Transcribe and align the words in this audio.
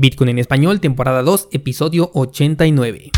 Bitcoin 0.00 0.30
en 0.30 0.38
español, 0.38 0.80
temporada 0.80 1.22
2, 1.22 1.48
episodio 1.52 2.10
89. 2.14 3.10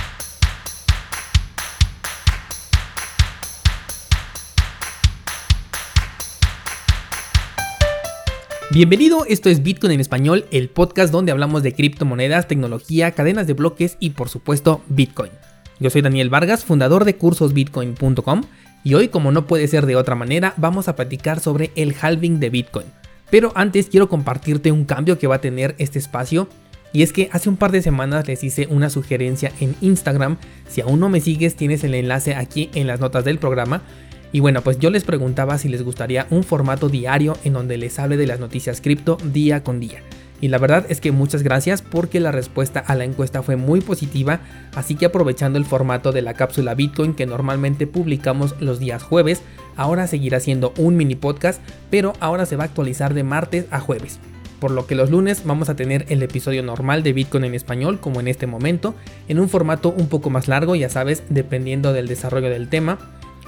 Bienvenido, 8.72 9.24
esto 9.26 9.48
es 9.48 9.62
Bitcoin 9.62 9.92
en 9.92 10.00
español, 10.00 10.46
el 10.50 10.70
podcast 10.70 11.12
donde 11.12 11.30
hablamos 11.30 11.62
de 11.62 11.72
criptomonedas, 11.72 12.48
tecnología, 12.48 13.12
cadenas 13.12 13.46
de 13.46 13.52
bloques 13.52 13.96
y 14.00 14.10
por 14.10 14.28
supuesto 14.28 14.82
Bitcoin. 14.88 15.30
Yo 15.78 15.88
soy 15.88 16.02
Daniel 16.02 16.30
Vargas, 16.30 16.64
fundador 16.64 17.04
de 17.04 17.14
cursosbitcoin.com 17.14 18.42
y 18.82 18.94
hoy 18.94 19.06
como 19.06 19.30
no 19.30 19.46
puede 19.46 19.68
ser 19.68 19.86
de 19.86 19.94
otra 19.94 20.16
manera 20.16 20.54
vamos 20.56 20.88
a 20.88 20.96
platicar 20.96 21.38
sobre 21.38 21.70
el 21.76 21.94
halving 22.00 22.40
de 22.40 22.50
Bitcoin. 22.50 22.86
Pero 23.30 23.52
antes 23.54 23.86
quiero 23.86 24.08
compartirte 24.08 24.72
un 24.72 24.84
cambio 24.84 25.16
que 25.16 25.28
va 25.28 25.36
a 25.36 25.40
tener 25.40 25.76
este 25.78 26.00
espacio 26.00 26.48
y 26.92 27.02
es 27.02 27.12
que 27.12 27.28
hace 27.32 27.48
un 27.48 27.56
par 27.56 27.72
de 27.72 27.82
semanas 27.82 28.26
les 28.28 28.44
hice 28.44 28.66
una 28.70 28.90
sugerencia 28.90 29.52
en 29.60 29.74
Instagram. 29.80 30.36
Si 30.68 30.80
aún 30.80 31.00
no 31.00 31.08
me 31.08 31.20
sigues, 31.20 31.56
tienes 31.56 31.84
el 31.84 31.94
enlace 31.94 32.34
aquí 32.34 32.70
en 32.74 32.86
las 32.86 33.00
notas 33.00 33.24
del 33.24 33.38
programa. 33.38 33.82
Y 34.30 34.40
bueno, 34.40 34.62
pues 34.62 34.78
yo 34.78 34.90
les 34.90 35.04
preguntaba 35.04 35.58
si 35.58 35.68
les 35.68 35.82
gustaría 35.82 36.26
un 36.30 36.44
formato 36.44 36.88
diario 36.88 37.36
en 37.44 37.54
donde 37.54 37.76
les 37.76 37.98
hable 37.98 38.16
de 38.16 38.26
las 38.26 38.40
noticias 38.40 38.80
cripto 38.80 39.18
día 39.24 39.62
con 39.62 39.80
día. 39.80 40.00
Y 40.40 40.48
la 40.48 40.58
verdad 40.58 40.86
es 40.88 41.00
que 41.00 41.12
muchas 41.12 41.44
gracias 41.44 41.82
porque 41.82 42.18
la 42.18 42.32
respuesta 42.32 42.80
a 42.80 42.96
la 42.96 43.04
encuesta 43.04 43.42
fue 43.42 43.54
muy 43.54 43.80
positiva, 43.80 44.40
así 44.74 44.96
que 44.96 45.06
aprovechando 45.06 45.56
el 45.56 45.64
formato 45.64 46.10
de 46.10 46.22
la 46.22 46.34
cápsula 46.34 46.74
Bitcoin 46.74 47.14
que 47.14 47.26
normalmente 47.26 47.86
publicamos 47.86 48.56
los 48.58 48.80
días 48.80 49.04
jueves, 49.04 49.42
ahora 49.76 50.08
seguirá 50.08 50.40
siendo 50.40 50.74
un 50.78 50.96
mini 50.96 51.14
podcast, 51.14 51.62
pero 51.90 52.14
ahora 52.18 52.44
se 52.44 52.56
va 52.56 52.64
a 52.64 52.66
actualizar 52.66 53.14
de 53.14 53.22
martes 53.22 53.66
a 53.70 53.78
jueves 53.78 54.18
por 54.62 54.70
lo 54.70 54.86
que 54.86 54.94
los 54.94 55.10
lunes 55.10 55.42
vamos 55.44 55.68
a 55.70 55.74
tener 55.74 56.06
el 56.08 56.22
episodio 56.22 56.62
normal 56.62 57.02
de 57.02 57.12
Bitcoin 57.12 57.42
en 57.42 57.56
español, 57.56 57.98
como 57.98 58.20
en 58.20 58.28
este 58.28 58.46
momento, 58.46 58.94
en 59.26 59.40
un 59.40 59.48
formato 59.48 59.88
un 59.88 60.06
poco 60.06 60.30
más 60.30 60.46
largo, 60.46 60.76
ya 60.76 60.88
sabes, 60.88 61.24
dependiendo 61.30 61.92
del 61.92 62.06
desarrollo 62.06 62.48
del 62.48 62.68
tema. 62.68 62.96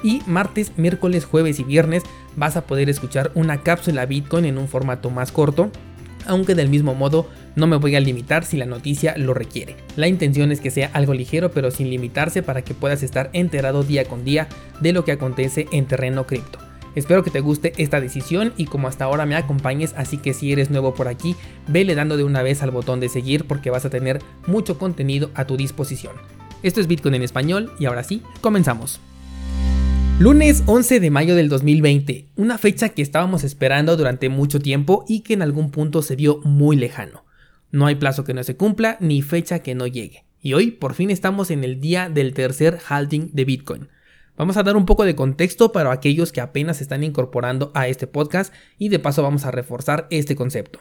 Y 0.03 0.23
martes, 0.27 0.73
miércoles, 0.77 1.25
jueves 1.25 1.61
y 1.61 1.63
viernes 1.63 2.03
vas 2.35 2.57
a 2.57 2.67
poder 2.67 2.91
escuchar 2.91 3.31
una 3.37 3.63
cápsula 3.63 4.07
Bitcoin 4.07 4.45
en 4.45 4.59
un 4.59 4.67
formato 4.67 5.09
más 5.09 5.31
corto, 5.31 5.71
aunque 6.27 6.57
del 6.57 6.69
mismo 6.69 6.97
modo 6.97 7.29
no 7.55 7.69
me 7.69 7.77
voy 7.77 7.95
a 7.95 8.01
limitar 8.01 8.45
si 8.45 8.57
la 8.57 8.67
noticia 8.67 9.15
lo 9.17 9.35
requiere. 9.35 9.77
La 9.95 10.09
intención 10.09 10.51
es 10.51 10.59
que 10.59 10.73
sea 10.73 10.91
algo 10.95 11.15
ligero 11.15 11.53
pero 11.53 11.71
sin 11.71 11.91
limitarse 11.91 12.43
para 12.43 12.63
que 12.63 12.75
puedas 12.75 13.05
estar 13.05 13.31
enterado 13.35 13.85
día 13.85 14.05
con 14.05 14.25
día 14.25 14.49
de 14.81 14.93
lo 14.93 15.05
que 15.05 15.13
acontece 15.13 15.69
en 15.71 15.87
terreno 15.87 16.27
cripto. 16.27 16.59
Espero 16.95 17.23
que 17.23 17.31
te 17.31 17.41
guste 17.41 17.73
esta 17.77 18.01
decisión 18.01 18.53
y 18.57 18.67
como 18.67 18.89
hasta 18.89 19.05
ahora 19.05 19.27
me 19.27 19.35
acompañes, 19.35 19.95
así 19.97 20.19
que 20.19 20.35
si 20.35 20.53
eres 20.53 20.71
nuevo 20.71 20.95
por 20.95 21.09
aquí, 21.09 21.35
vele 21.67 21.95
dando 21.95 22.17
de 22.17 22.25
una 22.25 22.43
vez 22.43 22.63
al 22.63 22.71
botón 22.71 23.01
de 23.01 23.09
seguir 23.09 23.47
porque 23.47 23.71
vas 23.71 23.85
a 23.85 23.91
tener 23.91 24.21
mucho 24.47 24.79
contenido 24.79 25.31
a 25.35 25.45
tu 25.45 25.57
disposición. 25.57 26.15
Esto 26.63 26.81
es 26.81 26.87
Bitcoin 26.87 27.15
en 27.15 27.23
español 27.23 27.73
y 27.79 27.87
ahora 27.87 28.05
sí, 28.05 28.23
comenzamos. 28.41 29.01
Lunes 30.21 30.63
11 30.67 31.01
de 31.01 31.11
mayo 31.11 31.35
del 31.35 31.49
2020, 31.49 32.29
una 32.37 32.57
fecha 32.57 32.91
que 32.91 33.03
estábamos 33.03 33.43
esperando 33.43 33.97
durante 33.97 34.29
mucho 34.29 34.61
tiempo 34.61 35.05
y 35.09 35.21
que 35.21 35.35
en 35.35 35.43
algún 35.43 35.73
punto 35.73 36.03
se 36.03 36.15
vio 36.15 36.41
muy 36.45 36.77
lejano. 36.77 37.25
No 37.73 37.87
hay 37.87 37.97
plazo 37.97 38.23
que 38.23 38.35
no 38.35 38.45
se 38.45 38.57
cumpla 38.57 38.97
ni 39.01 39.23
fecha 39.23 39.59
que 39.59 39.75
no 39.75 39.89
llegue. 39.89 40.25
Y 40.41 40.53
hoy 40.53 40.71
por 40.71 40.95
fin 40.95 41.11
estamos 41.11 41.51
en 41.51 41.65
el 41.65 41.81
día 41.81 42.09
del 42.09 42.33
tercer 42.33 42.79
halving 42.89 43.31
de 43.33 43.45
Bitcoin. 43.45 43.89
Vamos 44.37 44.57
a 44.57 44.65
dar 44.65 44.77
un 44.77 44.85
poco 44.85 45.05
de 45.05 45.15
contexto 45.15 45.71
para 45.71 45.93
aquellos 45.93 46.33
que 46.33 46.41
apenas 46.41 46.79
se 46.79 46.83
están 46.83 47.05
incorporando 47.05 47.71
a 47.73 47.87
este 47.87 48.09
podcast 48.09 48.53
y 48.79 48.89
de 48.89 48.99
paso 48.99 49.23
vamos 49.23 49.45
a 49.45 49.53
reforzar 49.53 50.09
este 50.11 50.35
concepto. 50.35 50.81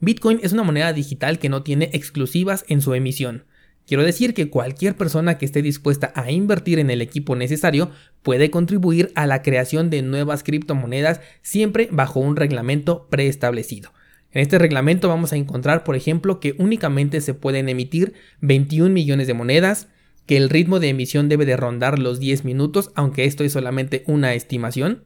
Bitcoin 0.00 0.40
es 0.42 0.52
una 0.52 0.64
moneda 0.64 0.92
digital 0.92 1.38
que 1.38 1.48
no 1.48 1.62
tiene 1.62 1.90
exclusivas 1.92 2.64
en 2.66 2.80
su 2.80 2.92
emisión. 2.94 3.44
Quiero 3.86 4.02
decir 4.02 4.34
que 4.34 4.50
cualquier 4.50 4.96
persona 4.96 5.38
que 5.38 5.44
esté 5.44 5.62
dispuesta 5.62 6.12
a 6.16 6.32
invertir 6.32 6.80
en 6.80 6.90
el 6.90 7.02
equipo 7.02 7.36
necesario 7.36 7.90
puede 8.22 8.50
contribuir 8.50 9.12
a 9.14 9.28
la 9.28 9.42
creación 9.42 9.88
de 9.88 10.02
nuevas 10.02 10.42
criptomonedas 10.42 11.20
siempre 11.40 11.88
bajo 11.92 12.18
un 12.18 12.34
reglamento 12.34 13.06
preestablecido. 13.10 13.92
En 14.32 14.42
este 14.42 14.58
reglamento 14.58 15.08
vamos 15.08 15.32
a 15.32 15.36
encontrar, 15.36 15.84
por 15.84 15.94
ejemplo, 15.94 16.40
que 16.40 16.56
únicamente 16.58 17.20
se 17.20 17.34
pueden 17.34 17.68
emitir 17.68 18.14
21 18.40 18.90
millones 18.90 19.28
de 19.28 19.34
monedas, 19.34 19.88
que 20.26 20.36
el 20.36 20.50
ritmo 20.50 20.80
de 20.80 20.88
emisión 20.88 21.28
debe 21.28 21.46
de 21.46 21.56
rondar 21.56 21.98
los 21.98 22.20
10 22.20 22.44
minutos, 22.44 22.90
aunque 22.94 23.24
esto 23.24 23.44
es 23.44 23.52
solamente 23.52 24.04
una 24.06 24.34
estimación, 24.34 25.04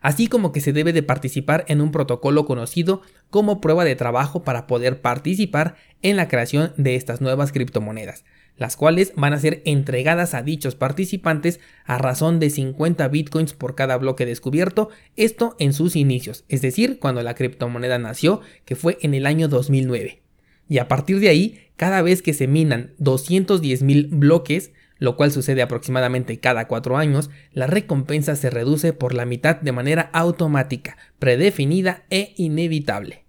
así 0.00 0.28
como 0.28 0.52
que 0.52 0.60
se 0.60 0.72
debe 0.72 0.92
de 0.92 1.02
participar 1.02 1.64
en 1.68 1.80
un 1.80 1.90
protocolo 1.92 2.44
conocido 2.44 3.02
como 3.30 3.60
prueba 3.60 3.84
de 3.84 3.96
trabajo 3.96 4.44
para 4.44 4.66
poder 4.66 5.00
participar 5.00 5.76
en 6.02 6.16
la 6.16 6.28
creación 6.28 6.72
de 6.76 6.94
estas 6.94 7.20
nuevas 7.20 7.52
criptomonedas, 7.52 8.24
las 8.56 8.76
cuales 8.76 9.12
van 9.16 9.32
a 9.32 9.40
ser 9.40 9.62
entregadas 9.64 10.34
a 10.34 10.42
dichos 10.42 10.74
participantes 10.74 11.60
a 11.84 11.98
razón 11.98 12.40
de 12.40 12.50
50 12.50 13.06
bitcoins 13.08 13.52
por 13.54 13.74
cada 13.74 13.96
bloque 13.96 14.26
descubierto, 14.26 14.90
esto 15.16 15.56
en 15.58 15.72
sus 15.72 15.96
inicios, 15.96 16.44
es 16.48 16.62
decir, 16.62 16.98
cuando 16.98 17.22
la 17.22 17.34
criptomoneda 17.34 17.98
nació, 17.98 18.40
que 18.64 18.76
fue 18.76 18.98
en 19.02 19.14
el 19.14 19.26
año 19.26 19.48
2009. 19.48 20.22
Y 20.68 20.78
a 20.78 20.88
partir 20.88 21.20
de 21.20 21.28
ahí, 21.28 21.60
cada 21.76 22.02
vez 22.02 22.22
que 22.22 22.34
se 22.34 22.46
minan 22.46 22.94
210.000 22.98 24.08
bloques, 24.10 24.72
lo 24.98 25.16
cual 25.16 25.32
sucede 25.32 25.62
aproximadamente 25.62 26.40
cada 26.40 26.66
4 26.66 26.96
años, 26.96 27.30
la 27.52 27.66
recompensa 27.66 28.36
se 28.36 28.50
reduce 28.50 28.92
por 28.92 29.14
la 29.14 29.24
mitad 29.24 29.56
de 29.60 29.72
manera 29.72 30.10
automática, 30.12 30.96
predefinida 31.18 32.04
e 32.10 32.34
inevitable. 32.36 33.24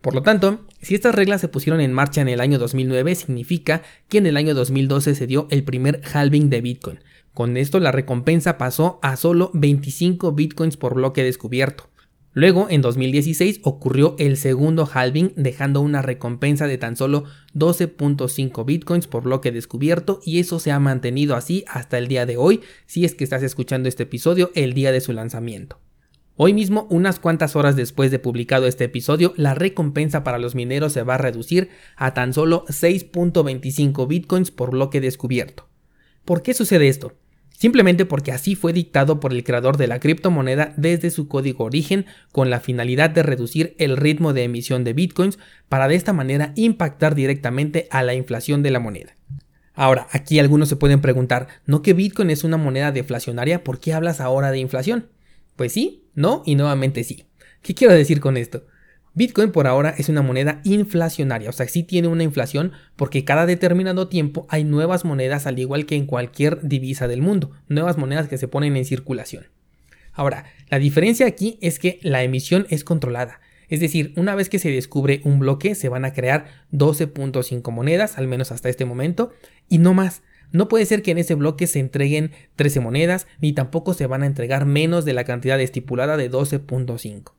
Por 0.00 0.14
lo 0.14 0.22
tanto, 0.22 0.66
si 0.80 0.94
estas 0.94 1.14
reglas 1.14 1.40
se 1.40 1.48
pusieron 1.48 1.80
en 1.80 1.92
marcha 1.92 2.20
en 2.20 2.28
el 2.28 2.40
año 2.40 2.58
2009, 2.58 3.14
significa 3.16 3.82
que 4.08 4.18
en 4.18 4.26
el 4.26 4.36
año 4.36 4.54
2012 4.54 5.14
se 5.14 5.26
dio 5.26 5.48
el 5.50 5.64
primer 5.64 6.00
halving 6.12 6.48
de 6.48 6.60
Bitcoin. 6.60 7.00
Con 7.34 7.56
esto 7.56 7.80
la 7.80 7.92
recompensa 7.92 8.56
pasó 8.56 9.00
a 9.02 9.16
solo 9.16 9.50
25 9.54 10.32
Bitcoins 10.32 10.76
por 10.76 10.94
bloque 10.94 11.24
descubierto. 11.24 11.88
Luego, 12.36 12.66
en 12.68 12.82
2016, 12.82 13.60
ocurrió 13.62 14.14
el 14.18 14.36
segundo 14.36 14.86
halving, 14.92 15.32
dejando 15.36 15.80
una 15.80 16.02
recompensa 16.02 16.66
de 16.66 16.76
tan 16.76 16.94
solo 16.94 17.24
12.5 17.54 18.62
bitcoins 18.66 19.06
por 19.06 19.22
bloque 19.22 19.52
descubierto, 19.52 20.20
y 20.22 20.38
eso 20.38 20.58
se 20.58 20.70
ha 20.70 20.78
mantenido 20.78 21.34
así 21.34 21.64
hasta 21.66 21.96
el 21.96 22.08
día 22.08 22.26
de 22.26 22.36
hoy, 22.36 22.60
si 22.84 23.06
es 23.06 23.14
que 23.14 23.24
estás 23.24 23.42
escuchando 23.42 23.88
este 23.88 24.02
episodio 24.02 24.50
el 24.54 24.74
día 24.74 24.92
de 24.92 25.00
su 25.00 25.14
lanzamiento. 25.14 25.78
Hoy 26.36 26.52
mismo, 26.52 26.86
unas 26.90 27.20
cuantas 27.20 27.56
horas 27.56 27.74
después 27.74 28.10
de 28.10 28.18
publicado 28.18 28.66
este 28.66 28.84
episodio, 28.84 29.32
la 29.38 29.54
recompensa 29.54 30.22
para 30.22 30.38
los 30.38 30.54
mineros 30.54 30.92
se 30.92 31.04
va 31.04 31.14
a 31.14 31.18
reducir 31.18 31.70
a 31.96 32.12
tan 32.12 32.34
solo 32.34 32.66
6.25 32.66 34.06
bitcoins 34.06 34.50
por 34.50 34.72
bloque 34.72 35.00
descubierto. 35.00 35.68
¿Por 36.26 36.42
qué 36.42 36.52
sucede 36.52 36.88
esto? 36.88 37.14
Simplemente 37.56 38.04
porque 38.04 38.32
así 38.32 38.54
fue 38.54 38.72
dictado 38.72 39.20
por 39.20 39.32
el 39.32 39.44
creador 39.44 39.76
de 39.76 39.86
la 39.86 40.00
criptomoneda 40.00 40.74
desde 40.76 41.10
su 41.10 41.28
código 41.28 41.64
origen 41.64 42.06
con 42.32 42.50
la 42.50 42.60
finalidad 42.60 43.10
de 43.10 43.22
reducir 43.22 43.74
el 43.78 43.96
ritmo 43.96 44.32
de 44.32 44.44
emisión 44.44 44.84
de 44.84 44.92
bitcoins 44.92 45.38
para 45.68 45.88
de 45.88 45.94
esta 45.94 46.12
manera 46.12 46.52
impactar 46.56 47.14
directamente 47.14 47.88
a 47.90 48.02
la 48.02 48.14
inflación 48.14 48.62
de 48.62 48.70
la 48.70 48.80
moneda. 48.80 49.16
Ahora, 49.76 50.08
aquí 50.10 50.38
algunos 50.38 50.70
se 50.70 50.76
pueden 50.76 51.02
preguntar, 51.02 51.48
¿no 51.66 51.82
que 51.82 51.92
Bitcoin 51.92 52.30
es 52.30 52.44
una 52.44 52.56
moneda 52.56 52.92
deflacionaria? 52.92 53.62
¿Por 53.62 53.78
qué 53.78 53.92
hablas 53.92 54.22
ahora 54.22 54.50
de 54.50 54.58
inflación? 54.58 55.10
Pues 55.54 55.72
sí, 55.72 56.08
no 56.14 56.42
y 56.46 56.54
nuevamente 56.54 57.04
sí. 57.04 57.26
¿Qué 57.60 57.74
quiero 57.74 57.92
decir 57.92 58.20
con 58.20 58.38
esto? 58.38 58.64
Bitcoin 59.16 59.50
por 59.50 59.66
ahora 59.66 59.94
es 59.96 60.10
una 60.10 60.20
moneda 60.20 60.60
inflacionaria, 60.62 61.48
o 61.48 61.52
sea, 61.52 61.66
sí 61.66 61.82
tiene 61.82 62.06
una 62.06 62.22
inflación 62.22 62.72
porque 62.96 63.24
cada 63.24 63.46
determinado 63.46 64.08
tiempo 64.08 64.46
hay 64.50 64.62
nuevas 64.62 65.06
monedas 65.06 65.46
al 65.46 65.58
igual 65.58 65.86
que 65.86 65.96
en 65.96 66.04
cualquier 66.04 66.60
divisa 66.60 67.08
del 67.08 67.22
mundo, 67.22 67.52
nuevas 67.66 67.96
monedas 67.96 68.28
que 68.28 68.36
se 68.36 68.46
ponen 68.46 68.76
en 68.76 68.84
circulación. 68.84 69.46
Ahora, 70.12 70.44
la 70.68 70.78
diferencia 70.78 71.26
aquí 71.26 71.58
es 71.62 71.78
que 71.78 71.98
la 72.02 72.22
emisión 72.22 72.66
es 72.68 72.84
controlada, 72.84 73.40
es 73.68 73.80
decir, 73.80 74.12
una 74.16 74.34
vez 74.34 74.50
que 74.50 74.58
se 74.58 74.70
descubre 74.70 75.22
un 75.24 75.38
bloque 75.38 75.74
se 75.74 75.88
van 75.88 76.04
a 76.04 76.12
crear 76.12 76.48
12.5 76.72 77.72
monedas, 77.72 78.18
al 78.18 78.28
menos 78.28 78.52
hasta 78.52 78.68
este 78.68 78.84
momento, 78.84 79.32
y 79.66 79.78
no 79.78 79.94
más. 79.94 80.22
No 80.52 80.68
puede 80.68 80.84
ser 80.84 81.00
que 81.00 81.10
en 81.10 81.18
ese 81.18 81.34
bloque 81.34 81.66
se 81.66 81.80
entreguen 81.80 82.32
13 82.56 82.80
monedas, 82.80 83.26
ni 83.40 83.54
tampoco 83.54 83.94
se 83.94 84.06
van 84.06 84.22
a 84.22 84.26
entregar 84.26 84.66
menos 84.66 85.06
de 85.06 85.14
la 85.14 85.24
cantidad 85.24 85.58
estipulada 85.58 86.18
de 86.18 86.30
12.5. 86.30 87.35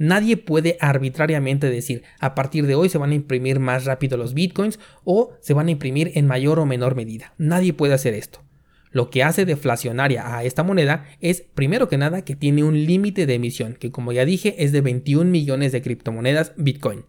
Nadie 0.00 0.38
puede 0.38 0.78
arbitrariamente 0.80 1.68
decir 1.68 2.04
a 2.20 2.34
partir 2.34 2.66
de 2.66 2.74
hoy 2.74 2.88
se 2.88 2.96
van 2.96 3.10
a 3.10 3.14
imprimir 3.14 3.60
más 3.60 3.84
rápido 3.84 4.16
los 4.16 4.32
bitcoins 4.32 4.78
o 5.04 5.34
se 5.42 5.52
van 5.52 5.68
a 5.68 5.72
imprimir 5.72 6.12
en 6.14 6.26
mayor 6.26 6.58
o 6.58 6.64
menor 6.64 6.94
medida. 6.94 7.34
Nadie 7.36 7.74
puede 7.74 7.92
hacer 7.92 8.14
esto. 8.14 8.40
Lo 8.92 9.10
que 9.10 9.22
hace 9.22 9.44
deflacionaria 9.44 10.38
a 10.38 10.42
esta 10.42 10.62
moneda 10.62 11.04
es, 11.20 11.42
primero 11.42 11.90
que 11.90 11.98
nada, 11.98 12.24
que 12.24 12.34
tiene 12.34 12.64
un 12.64 12.86
límite 12.86 13.26
de 13.26 13.34
emisión, 13.34 13.74
que 13.78 13.90
como 13.90 14.12
ya 14.12 14.24
dije 14.24 14.54
es 14.64 14.72
de 14.72 14.80
21 14.80 15.30
millones 15.30 15.70
de 15.70 15.82
criptomonedas 15.82 16.54
Bitcoin. 16.56 17.04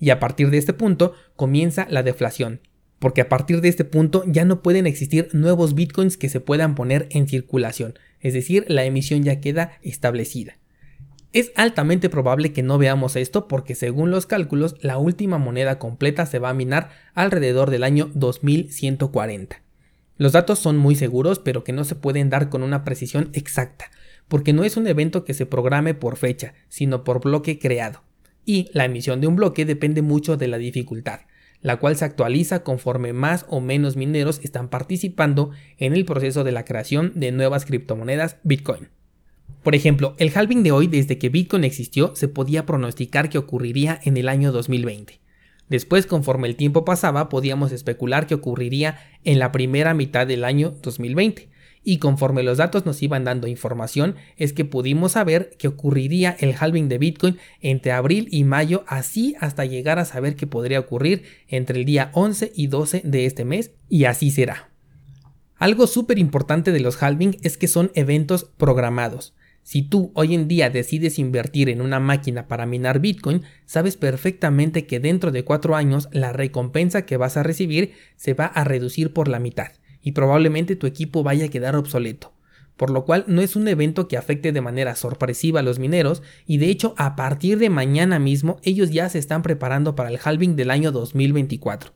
Y 0.00 0.08
a 0.08 0.18
partir 0.18 0.48
de 0.48 0.56
este 0.56 0.72
punto 0.72 1.12
comienza 1.36 1.86
la 1.90 2.02
deflación, 2.02 2.62
porque 2.98 3.20
a 3.20 3.28
partir 3.28 3.60
de 3.60 3.68
este 3.68 3.84
punto 3.84 4.24
ya 4.26 4.46
no 4.46 4.62
pueden 4.62 4.86
existir 4.86 5.28
nuevos 5.34 5.74
Bitcoins 5.74 6.16
que 6.16 6.30
se 6.30 6.40
puedan 6.40 6.76
poner 6.76 7.08
en 7.10 7.28
circulación, 7.28 7.98
es 8.20 8.32
decir, 8.32 8.64
la 8.68 8.86
emisión 8.86 9.22
ya 9.22 9.38
queda 9.38 9.72
establecida. 9.82 10.56
Es 11.32 11.50
altamente 11.56 12.10
probable 12.10 12.52
que 12.52 12.62
no 12.62 12.76
veamos 12.76 13.16
esto 13.16 13.48
porque 13.48 13.74
según 13.74 14.10
los 14.10 14.26
cálculos 14.26 14.76
la 14.82 14.98
última 14.98 15.38
moneda 15.38 15.78
completa 15.78 16.26
se 16.26 16.38
va 16.38 16.50
a 16.50 16.54
minar 16.54 16.90
alrededor 17.14 17.70
del 17.70 17.84
año 17.84 18.10
2140. 18.12 19.62
Los 20.18 20.32
datos 20.32 20.58
son 20.58 20.76
muy 20.76 20.94
seguros 20.94 21.38
pero 21.38 21.64
que 21.64 21.72
no 21.72 21.84
se 21.84 21.94
pueden 21.94 22.28
dar 22.28 22.50
con 22.50 22.62
una 22.62 22.84
precisión 22.84 23.30
exacta, 23.32 23.90
porque 24.28 24.52
no 24.52 24.62
es 24.62 24.76
un 24.76 24.86
evento 24.86 25.24
que 25.24 25.32
se 25.32 25.46
programe 25.46 25.94
por 25.94 26.18
fecha, 26.18 26.52
sino 26.68 27.02
por 27.02 27.22
bloque 27.22 27.58
creado. 27.58 28.02
Y 28.44 28.68
la 28.74 28.84
emisión 28.84 29.22
de 29.22 29.26
un 29.26 29.36
bloque 29.36 29.64
depende 29.64 30.02
mucho 30.02 30.36
de 30.36 30.48
la 30.48 30.58
dificultad, 30.58 31.20
la 31.62 31.78
cual 31.78 31.96
se 31.96 32.04
actualiza 32.04 32.62
conforme 32.62 33.14
más 33.14 33.46
o 33.48 33.62
menos 33.62 33.96
mineros 33.96 34.38
están 34.42 34.68
participando 34.68 35.50
en 35.78 35.94
el 35.94 36.04
proceso 36.04 36.44
de 36.44 36.52
la 36.52 36.66
creación 36.66 37.12
de 37.14 37.32
nuevas 37.32 37.64
criptomonedas 37.64 38.36
Bitcoin. 38.42 38.88
Por 39.62 39.74
ejemplo, 39.74 40.14
el 40.18 40.32
halving 40.34 40.62
de 40.62 40.72
hoy 40.72 40.86
desde 40.86 41.18
que 41.18 41.28
Bitcoin 41.28 41.64
existió 41.64 42.14
se 42.16 42.28
podía 42.28 42.66
pronosticar 42.66 43.28
que 43.28 43.38
ocurriría 43.38 44.00
en 44.04 44.16
el 44.16 44.28
año 44.28 44.52
2020. 44.52 45.20
Después, 45.68 46.06
conforme 46.06 46.48
el 46.48 46.56
tiempo 46.56 46.84
pasaba, 46.84 47.28
podíamos 47.28 47.72
especular 47.72 48.26
que 48.26 48.34
ocurriría 48.34 48.98
en 49.24 49.38
la 49.38 49.52
primera 49.52 49.94
mitad 49.94 50.26
del 50.26 50.44
año 50.44 50.74
2020. 50.82 51.48
Y 51.84 51.98
conforme 51.98 52.42
los 52.42 52.58
datos 52.58 52.86
nos 52.86 53.02
iban 53.02 53.24
dando 53.24 53.48
información, 53.48 54.16
es 54.36 54.52
que 54.52 54.64
pudimos 54.64 55.12
saber 55.12 55.56
que 55.58 55.68
ocurriría 55.68 56.36
el 56.38 56.54
halving 56.58 56.88
de 56.88 56.98
Bitcoin 56.98 57.38
entre 57.60 57.92
abril 57.92 58.28
y 58.30 58.44
mayo, 58.44 58.84
así 58.86 59.34
hasta 59.40 59.64
llegar 59.64 59.98
a 59.98 60.04
saber 60.04 60.36
que 60.36 60.46
podría 60.46 60.78
ocurrir 60.78 61.24
entre 61.48 61.80
el 61.80 61.86
día 61.86 62.10
11 62.14 62.52
y 62.54 62.66
12 62.68 63.02
de 63.04 63.26
este 63.26 63.44
mes, 63.44 63.72
y 63.88 64.04
así 64.04 64.30
será. 64.30 64.70
Algo 65.56 65.86
súper 65.86 66.18
importante 66.18 66.70
de 66.70 66.80
los 66.80 67.02
halving 67.02 67.38
es 67.42 67.56
que 67.56 67.68
son 67.68 67.90
eventos 67.94 68.44
programados. 68.56 69.34
Si 69.62 69.82
tú 69.82 70.10
hoy 70.14 70.34
en 70.34 70.48
día 70.48 70.70
decides 70.70 71.18
invertir 71.18 71.68
en 71.68 71.80
una 71.80 72.00
máquina 72.00 72.48
para 72.48 72.66
minar 72.66 72.98
Bitcoin, 72.98 73.42
sabes 73.64 73.96
perfectamente 73.96 74.86
que 74.86 74.98
dentro 74.98 75.30
de 75.30 75.44
cuatro 75.44 75.76
años 75.76 76.08
la 76.12 76.32
recompensa 76.32 77.06
que 77.06 77.16
vas 77.16 77.36
a 77.36 77.44
recibir 77.44 77.92
se 78.16 78.34
va 78.34 78.46
a 78.46 78.64
reducir 78.64 79.12
por 79.12 79.28
la 79.28 79.38
mitad 79.38 79.72
y 80.02 80.12
probablemente 80.12 80.74
tu 80.74 80.86
equipo 80.86 81.22
vaya 81.22 81.46
a 81.46 81.48
quedar 81.48 81.76
obsoleto. 81.76 82.32
Por 82.76 82.90
lo 82.90 83.04
cual 83.04 83.24
no 83.28 83.40
es 83.40 83.54
un 83.54 83.68
evento 83.68 84.08
que 84.08 84.16
afecte 84.16 84.50
de 84.50 84.60
manera 84.60 84.96
sorpresiva 84.96 85.60
a 85.60 85.62
los 85.62 85.78
mineros 85.78 86.22
y 86.44 86.58
de 86.58 86.66
hecho 86.66 86.94
a 86.96 87.14
partir 87.14 87.58
de 87.58 87.70
mañana 87.70 88.18
mismo 88.18 88.58
ellos 88.64 88.90
ya 88.90 89.08
se 89.08 89.18
están 89.18 89.42
preparando 89.42 89.94
para 89.94 90.10
el 90.10 90.18
halving 90.22 90.56
del 90.56 90.70
año 90.70 90.90
2024. 90.90 91.92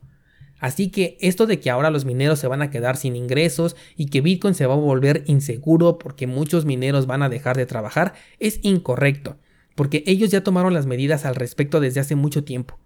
Así 0.59 0.89
que 0.89 1.17
esto 1.21 1.45
de 1.45 1.59
que 1.59 1.69
ahora 1.69 1.91
los 1.91 2.05
mineros 2.05 2.39
se 2.39 2.47
van 2.47 2.61
a 2.61 2.69
quedar 2.69 2.97
sin 2.97 3.15
ingresos 3.15 3.75
y 3.95 4.07
que 4.07 4.21
Bitcoin 4.21 4.55
se 4.55 4.65
va 4.65 4.73
a 4.73 4.77
volver 4.77 5.23
inseguro 5.27 5.97
porque 5.99 6.27
muchos 6.27 6.65
mineros 6.65 7.05
van 7.05 7.21
a 7.21 7.29
dejar 7.29 7.57
de 7.57 7.65
trabajar 7.65 8.13
es 8.39 8.59
incorrecto, 8.63 9.37
porque 9.75 10.03
ellos 10.07 10.31
ya 10.31 10.43
tomaron 10.43 10.73
las 10.73 10.85
medidas 10.85 11.25
al 11.25 11.35
respecto 11.35 11.79
desde 11.79 11.99
hace 11.99 12.15
mucho 12.15 12.43
tiempo. 12.43 12.79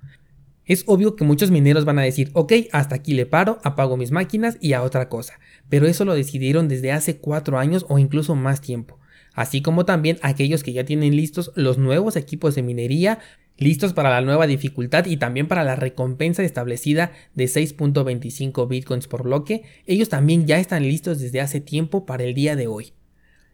Es 0.66 0.84
obvio 0.86 1.16
que 1.16 1.24
muchos 1.24 1.50
mineros 1.50 1.86
van 1.86 2.00
a 2.00 2.04
decir, 2.04 2.30
ok, 2.34 2.54
hasta 2.72 2.96
aquí 2.96 3.14
le 3.14 3.26
paro, 3.26 3.60
apago 3.64 3.98
mis 3.98 4.12
máquinas 4.12 4.58
y 4.62 4.74
a 4.74 4.84
otra 4.84 5.10
cosa, 5.10 5.40
pero 5.70 5.88
eso 5.88 6.06
lo 6.06 6.14
decidieron 6.14 6.68
desde 6.68 6.92
hace 6.92 7.18
cuatro 7.18 7.58
años 7.58 7.86
o 7.90 7.98
incluso 7.98 8.36
más 8.36 8.62
tiempo 8.62 9.02
así 9.34 9.62
como 9.62 9.86
también 9.86 10.18
aquellos 10.22 10.64
que 10.64 10.74
ya 10.74 10.86
tienen 10.86 11.16
listos 11.16 11.52
los 11.56 11.78
nuevos 11.78 12.16
equipos 12.16 12.56
de 12.56 12.64
minería, 12.64 13.20
listos 13.62 13.94
para 13.94 14.10
la 14.10 14.22
nueva 14.22 14.48
dificultad 14.48 15.06
y 15.06 15.18
también 15.18 15.48
para 15.48 15.64
la 15.64 15.76
recompensa 15.76 16.44
establecida 16.44 17.12
de 17.36 17.46
6.25 17.46 18.68
bitcoins 18.68 19.08
por 19.08 19.22
bloque, 19.22 19.62
ellos 19.86 20.10
también 20.10 20.48
ya 20.48 20.58
están 20.58 20.82
listos 20.82 21.20
desde 21.20 21.42
hace 21.42 21.62
tiempo 21.62 22.08
para 22.08 22.24
el 22.24 22.34
día 22.34 22.56
de 22.56 22.66
hoy. 22.66 22.94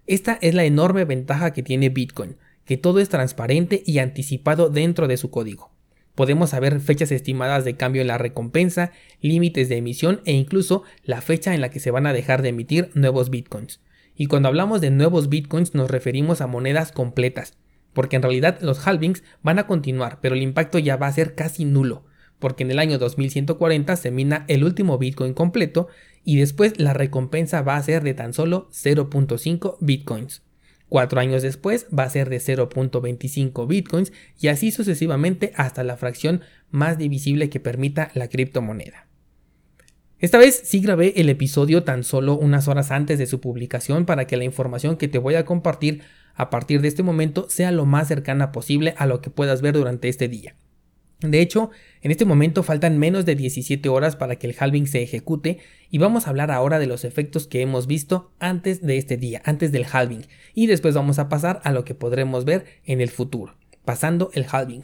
Esta 0.05 0.39
es 0.41 0.53
la 0.55 0.63
enorme 0.63 1.03
ventaja 1.03 1.51
que 1.51 1.61
tiene 1.61 1.89
Bitcoin, 1.89 2.37
que 2.63 2.77
todo 2.77 3.01
es 3.01 3.09
transparente 3.09 3.83
y 3.85 3.99
anticipado 3.99 4.69
dentro 4.69 5.09
de 5.09 5.17
su 5.17 5.29
código. 5.29 5.71
Podemos 6.15 6.51
saber 6.51 6.79
fechas 6.79 7.11
estimadas 7.11 7.65
de 7.65 7.75
cambio 7.75 8.01
en 8.01 8.07
la 8.07 8.17
recompensa, 8.17 8.93
límites 9.19 9.67
de 9.67 9.75
emisión 9.75 10.21
e 10.23 10.31
incluso 10.31 10.83
la 11.03 11.19
fecha 11.19 11.53
en 11.53 11.59
la 11.59 11.69
que 11.69 11.81
se 11.81 11.91
van 11.91 12.07
a 12.07 12.13
dejar 12.13 12.41
de 12.41 12.49
emitir 12.49 12.91
nuevos 12.93 13.29
bitcoins. 13.29 13.81
Y 14.15 14.27
cuando 14.27 14.47
hablamos 14.47 14.79
de 14.79 14.89
nuevos 14.89 15.27
bitcoins 15.27 15.75
nos 15.75 15.91
referimos 15.91 16.39
a 16.39 16.47
monedas 16.47 16.93
completas, 16.93 17.57
porque 17.97 18.15
en 18.15 18.21
realidad 18.21 18.59
los 18.61 18.87
halvings 18.87 19.23
van 19.41 19.57
a 19.57 19.65
continuar, 19.65 20.19
pero 20.21 20.35
el 20.35 20.43
impacto 20.43 20.77
ya 20.77 20.97
va 20.97 21.07
a 21.07 21.11
ser 21.11 21.33
casi 21.33 21.65
nulo, 21.65 22.05
porque 22.37 22.61
en 22.61 22.69
el 22.69 22.77
año 22.77 22.99
2140 22.99 23.95
se 23.95 24.11
mina 24.11 24.45
el 24.47 24.63
último 24.63 24.99
Bitcoin 24.99 25.33
completo 25.33 25.87
y 26.23 26.37
después 26.37 26.79
la 26.79 26.93
recompensa 26.93 27.63
va 27.63 27.75
a 27.75 27.81
ser 27.81 28.03
de 28.03 28.13
tan 28.13 28.35
solo 28.35 28.69
0.5 28.71 29.77
Bitcoins. 29.79 30.43
Cuatro 30.89 31.19
años 31.19 31.41
después 31.41 31.87
va 31.87 32.03
a 32.03 32.09
ser 32.11 32.29
de 32.29 32.37
0.25 32.37 33.67
Bitcoins 33.67 34.13
y 34.39 34.49
así 34.49 34.69
sucesivamente 34.69 35.51
hasta 35.55 35.83
la 35.83 35.97
fracción 35.97 36.41
más 36.69 36.99
divisible 36.99 37.49
que 37.49 37.59
permita 37.59 38.11
la 38.13 38.27
criptomoneda. 38.29 39.07
Esta 40.19 40.37
vez 40.37 40.61
sí 40.65 40.81
grabé 40.81 41.13
el 41.17 41.29
episodio 41.29 41.83
tan 41.83 42.03
solo 42.03 42.37
unas 42.37 42.67
horas 42.67 42.91
antes 42.91 43.17
de 43.17 43.25
su 43.25 43.39
publicación 43.39 44.05
para 44.05 44.27
que 44.27 44.37
la 44.37 44.43
información 44.43 44.97
que 44.97 45.07
te 45.07 45.17
voy 45.17 45.33
a 45.33 45.45
compartir 45.45 46.01
a 46.37 46.49
partir 46.49 46.81
de 46.81 46.87
este 46.87 47.03
momento 47.03 47.47
sea 47.49 47.71
lo 47.71 47.85
más 47.85 48.07
cercana 48.07 48.53
posible 48.53 48.93
a 48.97 49.07
lo 49.07 49.19
que 49.19 49.29
puedas 49.29 49.61
ver 49.61 49.73
durante 49.73 50.07
este 50.07 50.29
día. 50.29 50.55
De 51.19 51.41
hecho, 51.41 51.71
en 52.01 52.11
este 52.11 52.25
momento 52.25 52.61
faltan 52.61 52.99
menos 52.99 53.25
de 53.25 53.35
17 53.35 53.89
horas 53.89 54.15
para 54.15 54.35
que 54.35 54.45
el 54.45 54.55
halving 54.57 54.85
se 54.85 55.01
ejecute 55.01 55.57
y 55.89 55.97
vamos 55.97 56.27
a 56.27 56.29
hablar 56.29 56.51
ahora 56.51 56.77
de 56.77 56.85
los 56.85 57.03
efectos 57.05 57.47
que 57.47 57.61
hemos 57.61 57.87
visto 57.87 58.31
antes 58.39 58.83
de 58.83 58.97
este 58.97 59.17
día, 59.17 59.41
antes 59.43 59.71
del 59.71 59.87
halving, 59.91 60.27
y 60.53 60.67
después 60.67 60.93
vamos 60.93 61.17
a 61.17 61.27
pasar 61.27 61.59
a 61.63 61.71
lo 61.71 61.83
que 61.83 61.95
podremos 61.95 62.45
ver 62.45 62.65
en 62.85 63.01
el 63.01 63.09
futuro, 63.09 63.57
pasando 63.83 64.29
el 64.33 64.45
halving. 64.49 64.83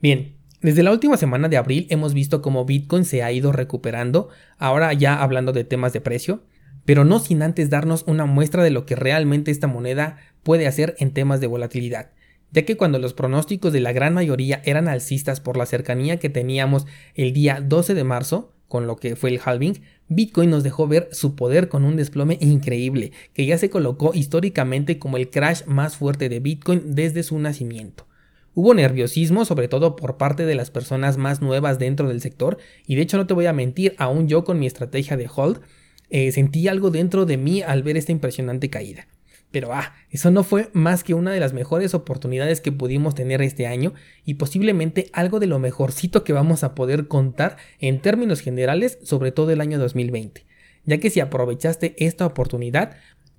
Bien, 0.00 0.36
desde 0.62 0.82
la 0.82 0.92
última 0.92 1.18
semana 1.18 1.50
de 1.50 1.58
abril 1.58 1.86
hemos 1.90 2.14
visto 2.14 2.40
cómo 2.40 2.64
Bitcoin 2.64 3.04
se 3.04 3.22
ha 3.22 3.30
ido 3.30 3.52
recuperando, 3.52 4.30
ahora 4.56 4.90
ya 4.94 5.22
hablando 5.22 5.52
de 5.52 5.64
temas 5.64 5.92
de 5.92 6.00
precio, 6.00 6.44
pero 6.86 7.04
no 7.04 7.18
sin 7.18 7.42
antes 7.42 7.68
darnos 7.68 8.04
una 8.06 8.24
muestra 8.24 8.64
de 8.64 8.70
lo 8.70 8.86
que 8.86 8.96
realmente 8.96 9.50
esta 9.50 9.66
moneda 9.66 10.16
puede 10.42 10.66
hacer 10.66 10.94
en 10.98 11.10
temas 11.10 11.40
de 11.42 11.48
volatilidad, 11.48 12.12
ya 12.52 12.64
que 12.64 12.78
cuando 12.78 12.98
los 12.98 13.12
pronósticos 13.12 13.72
de 13.74 13.80
la 13.80 13.92
gran 13.92 14.14
mayoría 14.14 14.62
eran 14.64 14.88
alcistas 14.88 15.40
por 15.40 15.58
la 15.58 15.66
cercanía 15.66 16.18
que 16.18 16.30
teníamos 16.30 16.86
el 17.14 17.34
día 17.34 17.60
12 17.60 17.92
de 17.92 18.04
marzo, 18.04 18.54
con 18.68 18.86
lo 18.86 18.96
que 18.96 19.16
fue 19.16 19.30
el 19.30 19.40
halving, 19.44 19.82
Bitcoin 20.08 20.50
nos 20.50 20.62
dejó 20.62 20.88
ver 20.88 21.08
su 21.12 21.34
poder 21.34 21.68
con 21.68 21.84
un 21.84 21.96
desplome 21.96 22.38
increíble, 22.40 23.12
que 23.32 23.46
ya 23.46 23.58
se 23.58 23.70
colocó 23.70 24.12
históricamente 24.14 24.98
como 24.98 25.16
el 25.16 25.30
crash 25.30 25.64
más 25.66 25.96
fuerte 25.96 26.28
de 26.28 26.40
Bitcoin 26.40 26.94
desde 26.94 27.22
su 27.22 27.38
nacimiento. 27.38 28.06
Hubo 28.54 28.72
nerviosismo, 28.74 29.44
sobre 29.44 29.68
todo 29.68 29.96
por 29.96 30.16
parte 30.16 30.46
de 30.46 30.54
las 30.54 30.70
personas 30.70 31.18
más 31.18 31.42
nuevas 31.42 31.78
dentro 31.78 32.08
del 32.08 32.20
sector, 32.20 32.58
y 32.86 32.94
de 32.94 33.02
hecho 33.02 33.18
no 33.18 33.26
te 33.26 33.34
voy 33.34 33.46
a 33.46 33.52
mentir, 33.52 33.94
aún 33.98 34.28
yo 34.28 34.44
con 34.44 34.58
mi 34.58 34.66
estrategia 34.66 35.16
de 35.16 35.28
hold, 35.34 35.60
eh, 36.10 36.32
sentí 36.32 36.68
algo 36.68 36.90
dentro 36.90 37.26
de 37.26 37.36
mí 37.36 37.62
al 37.62 37.82
ver 37.82 37.96
esta 37.96 38.12
impresionante 38.12 38.70
caída. 38.70 39.06
Pero 39.50 39.72
ah, 39.72 39.94
eso 40.10 40.30
no 40.30 40.44
fue 40.44 40.70
más 40.72 41.04
que 41.04 41.14
una 41.14 41.32
de 41.32 41.40
las 41.40 41.52
mejores 41.52 41.94
oportunidades 41.94 42.60
que 42.60 42.72
pudimos 42.72 43.14
tener 43.14 43.40
este 43.42 43.66
año 43.66 43.94
y 44.24 44.34
posiblemente 44.34 45.08
algo 45.12 45.40
de 45.40 45.46
lo 45.46 45.58
mejorcito 45.58 46.24
que 46.24 46.32
vamos 46.32 46.64
a 46.64 46.74
poder 46.74 47.08
contar 47.08 47.56
en 47.78 48.00
términos 48.00 48.40
generales 48.40 48.98
sobre 49.02 49.32
todo 49.32 49.52
el 49.52 49.60
año 49.60 49.78
2020, 49.78 50.44
ya 50.84 50.98
que 50.98 51.10
si 51.10 51.20
aprovechaste 51.20 51.94
esta 52.04 52.26
oportunidad, 52.26 52.96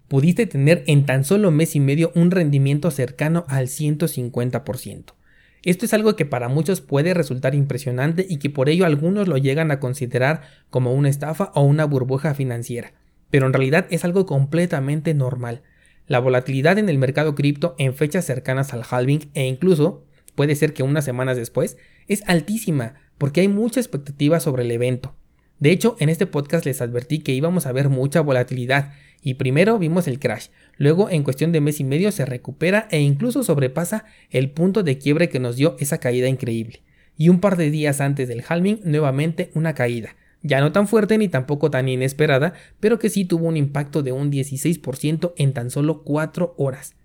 pudiste 0.07 0.47
tener 0.47 0.83
en 0.87 1.05
tan 1.05 1.23
solo 1.23 1.51
mes 1.51 1.75
y 1.75 1.79
medio 1.79 2.11
un 2.15 2.31
rendimiento 2.31 2.89
cercano 2.89 3.45
al 3.49 3.67
150%. 3.67 5.16
Esto 5.67 5.83
es 5.83 5.93
algo 5.93 6.15
que 6.15 6.23
para 6.23 6.47
muchos 6.47 6.79
puede 6.79 7.13
resultar 7.13 7.53
impresionante 7.53 8.25
y 8.29 8.37
que 8.37 8.49
por 8.49 8.69
ello 8.69 8.85
algunos 8.85 9.27
lo 9.27 9.35
llegan 9.35 9.69
a 9.69 9.81
considerar 9.81 10.43
como 10.69 10.93
una 10.93 11.09
estafa 11.09 11.51
o 11.55 11.61
una 11.63 11.83
burbuja 11.83 12.33
financiera, 12.33 12.93
pero 13.29 13.47
en 13.47 13.51
realidad 13.51 13.85
es 13.89 14.05
algo 14.05 14.25
completamente 14.25 15.13
normal. 15.13 15.63
La 16.07 16.19
volatilidad 16.19 16.77
en 16.77 16.87
el 16.87 16.97
mercado 16.97 17.35
cripto 17.35 17.75
en 17.79 17.93
fechas 17.93 18.23
cercanas 18.23 18.71
al 18.71 18.85
halving 18.89 19.29
e 19.33 19.45
incluso 19.45 20.05
puede 20.35 20.55
ser 20.55 20.73
que 20.73 20.83
unas 20.83 21.03
semanas 21.03 21.35
después 21.35 21.75
es 22.07 22.23
altísima 22.27 22.93
porque 23.17 23.41
hay 23.41 23.49
mucha 23.49 23.81
expectativa 23.81 24.39
sobre 24.39 24.63
el 24.63 24.71
evento. 24.71 25.15
De 25.59 25.71
hecho, 25.71 25.97
en 25.99 26.07
este 26.07 26.27
podcast 26.27 26.65
les 26.65 26.81
advertí 26.81 27.19
que 27.19 27.33
íbamos 27.33 27.65
a 27.65 27.73
ver 27.73 27.89
mucha 27.89 28.21
volatilidad 28.21 28.93
y 29.21 29.33
primero 29.33 29.77
vimos 29.79 30.07
el 30.07 30.19
crash, 30.19 30.47
luego 30.77 31.09
en 31.09 31.23
cuestión 31.23 31.51
de 31.51 31.61
mes 31.61 31.79
y 31.79 31.83
medio 31.83 32.11
se 32.11 32.25
recupera 32.25 32.87
e 32.91 32.99
incluso 32.99 33.43
sobrepasa 33.43 34.05
el 34.29 34.51
punto 34.51 34.83
de 34.83 34.97
quiebre 34.97 35.29
que 35.29 35.39
nos 35.39 35.55
dio 35.55 35.75
esa 35.79 35.99
caída 35.99 36.27
increíble. 36.27 36.81
Y 37.17 37.29
un 37.29 37.39
par 37.39 37.57
de 37.57 37.71
días 37.71 37.99
antes 38.01 38.27
del 38.27 38.43
halving 38.47 38.79
nuevamente 38.83 39.51
una 39.55 39.73
caída, 39.73 40.15
ya 40.43 40.61
no 40.61 40.71
tan 40.71 40.87
fuerte 40.87 41.17
ni 41.17 41.27
tampoco 41.27 41.71
tan 41.71 41.89
inesperada, 41.89 42.53
pero 42.79 42.99
que 42.99 43.09
sí 43.09 43.25
tuvo 43.25 43.47
un 43.47 43.57
impacto 43.57 44.03
de 44.03 44.11
un 44.11 44.31
16% 44.31 45.33
en 45.35 45.53
tan 45.53 45.69
solo 45.71 46.03
4 46.03 46.53
horas. 46.57 46.95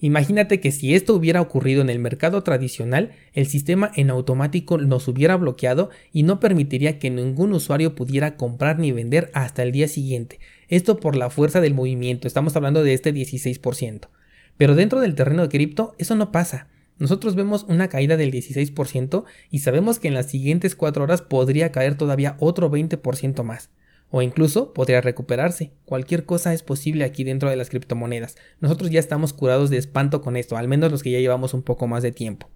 Imagínate 0.00 0.60
que 0.60 0.70
si 0.70 0.94
esto 0.94 1.14
hubiera 1.14 1.40
ocurrido 1.40 1.82
en 1.82 1.90
el 1.90 1.98
mercado 1.98 2.44
tradicional, 2.44 3.10
el 3.32 3.46
sistema 3.46 3.90
en 3.96 4.10
automático 4.10 4.78
nos 4.78 5.08
hubiera 5.08 5.36
bloqueado 5.36 5.90
y 6.12 6.22
no 6.22 6.38
permitiría 6.38 7.00
que 7.00 7.10
ningún 7.10 7.52
usuario 7.52 7.96
pudiera 7.96 8.36
comprar 8.36 8.78
ni 8.78 8.92
vender 8.92 9.28
hasta 9.34 9.64
el 9.64 9.72
día 9.72 9.88
siguiente. 9.88 10.38
Esto 10.68 11.00
por 11.00 11.16
la 11.16 11.30
fuerza 11.30 11.60
del 11.60 11.74
movimiento, 11.74 12.28
estamos 12.28 12.54
hablando 12.54 12.82
de 12.82 12.94
este 12.94 13.12
16%. 13.12 14.08
Pero 14.56 14.74
dentro 14.74 15.00
del 15.00 15.14
terreno 15.14 15.42
de 15.42 15.48
cripto 15.48 15.94
eso 15.98 16.14
no 16.14 16.30
pasa. 16.30 16.68
Nosotros 16.98 17.36
vemos 17.36 17.64
una 17.68 17.88
caída 17.88 18.16
del 18.16 18.32
16% 18.32 19.24
y 19.50 19.60
sabemos 19.60 19.98
que 19.98 20.08
en 20.08 20.14
las 20.14 20.26
siguientes 20.26 20.74
4 20.74 21.04
horas 21.04 21.22
podría 21.22 21.70
caer 21.70 21.96
todavía 21.96 22.36
otro 22.40 22.70
20% 22.70 23.42
más. 23.44 23.70
O 24.10 24.20
incluso 24.20 24.72
podría 24.72 25.00
recuperarse. 25.00 25.72
Cualquier 25.84 26.24
cosa 26.24 26.52
es 26.54 26.62
posible 26.62 27.04
aquí 27.04 27.24
dentro 27.24 27.50
de 27.50 27.56
las 27.56 27.70
criptomonedas. 27.70 28.36
Nosotros 28.60 28.90
ya 28.90 29.00
estamos 29.00 29.32
curados 29.32 29.70
de 29.70 29.76
espanto 29.76 30.22
con 30.22 30.36
esto, 30.36 30.56
al 30.56 30.66
menos 30.66 30.90
los 30.90 31.02
que 31.02 31.10
ya 31.10 31.20
llevamos 31.20 31.54
un 31.54 31.62
poco 31.62 31.86
más 31.86 32.02
de 32.02 32.12
tiempo. 32.12 32.50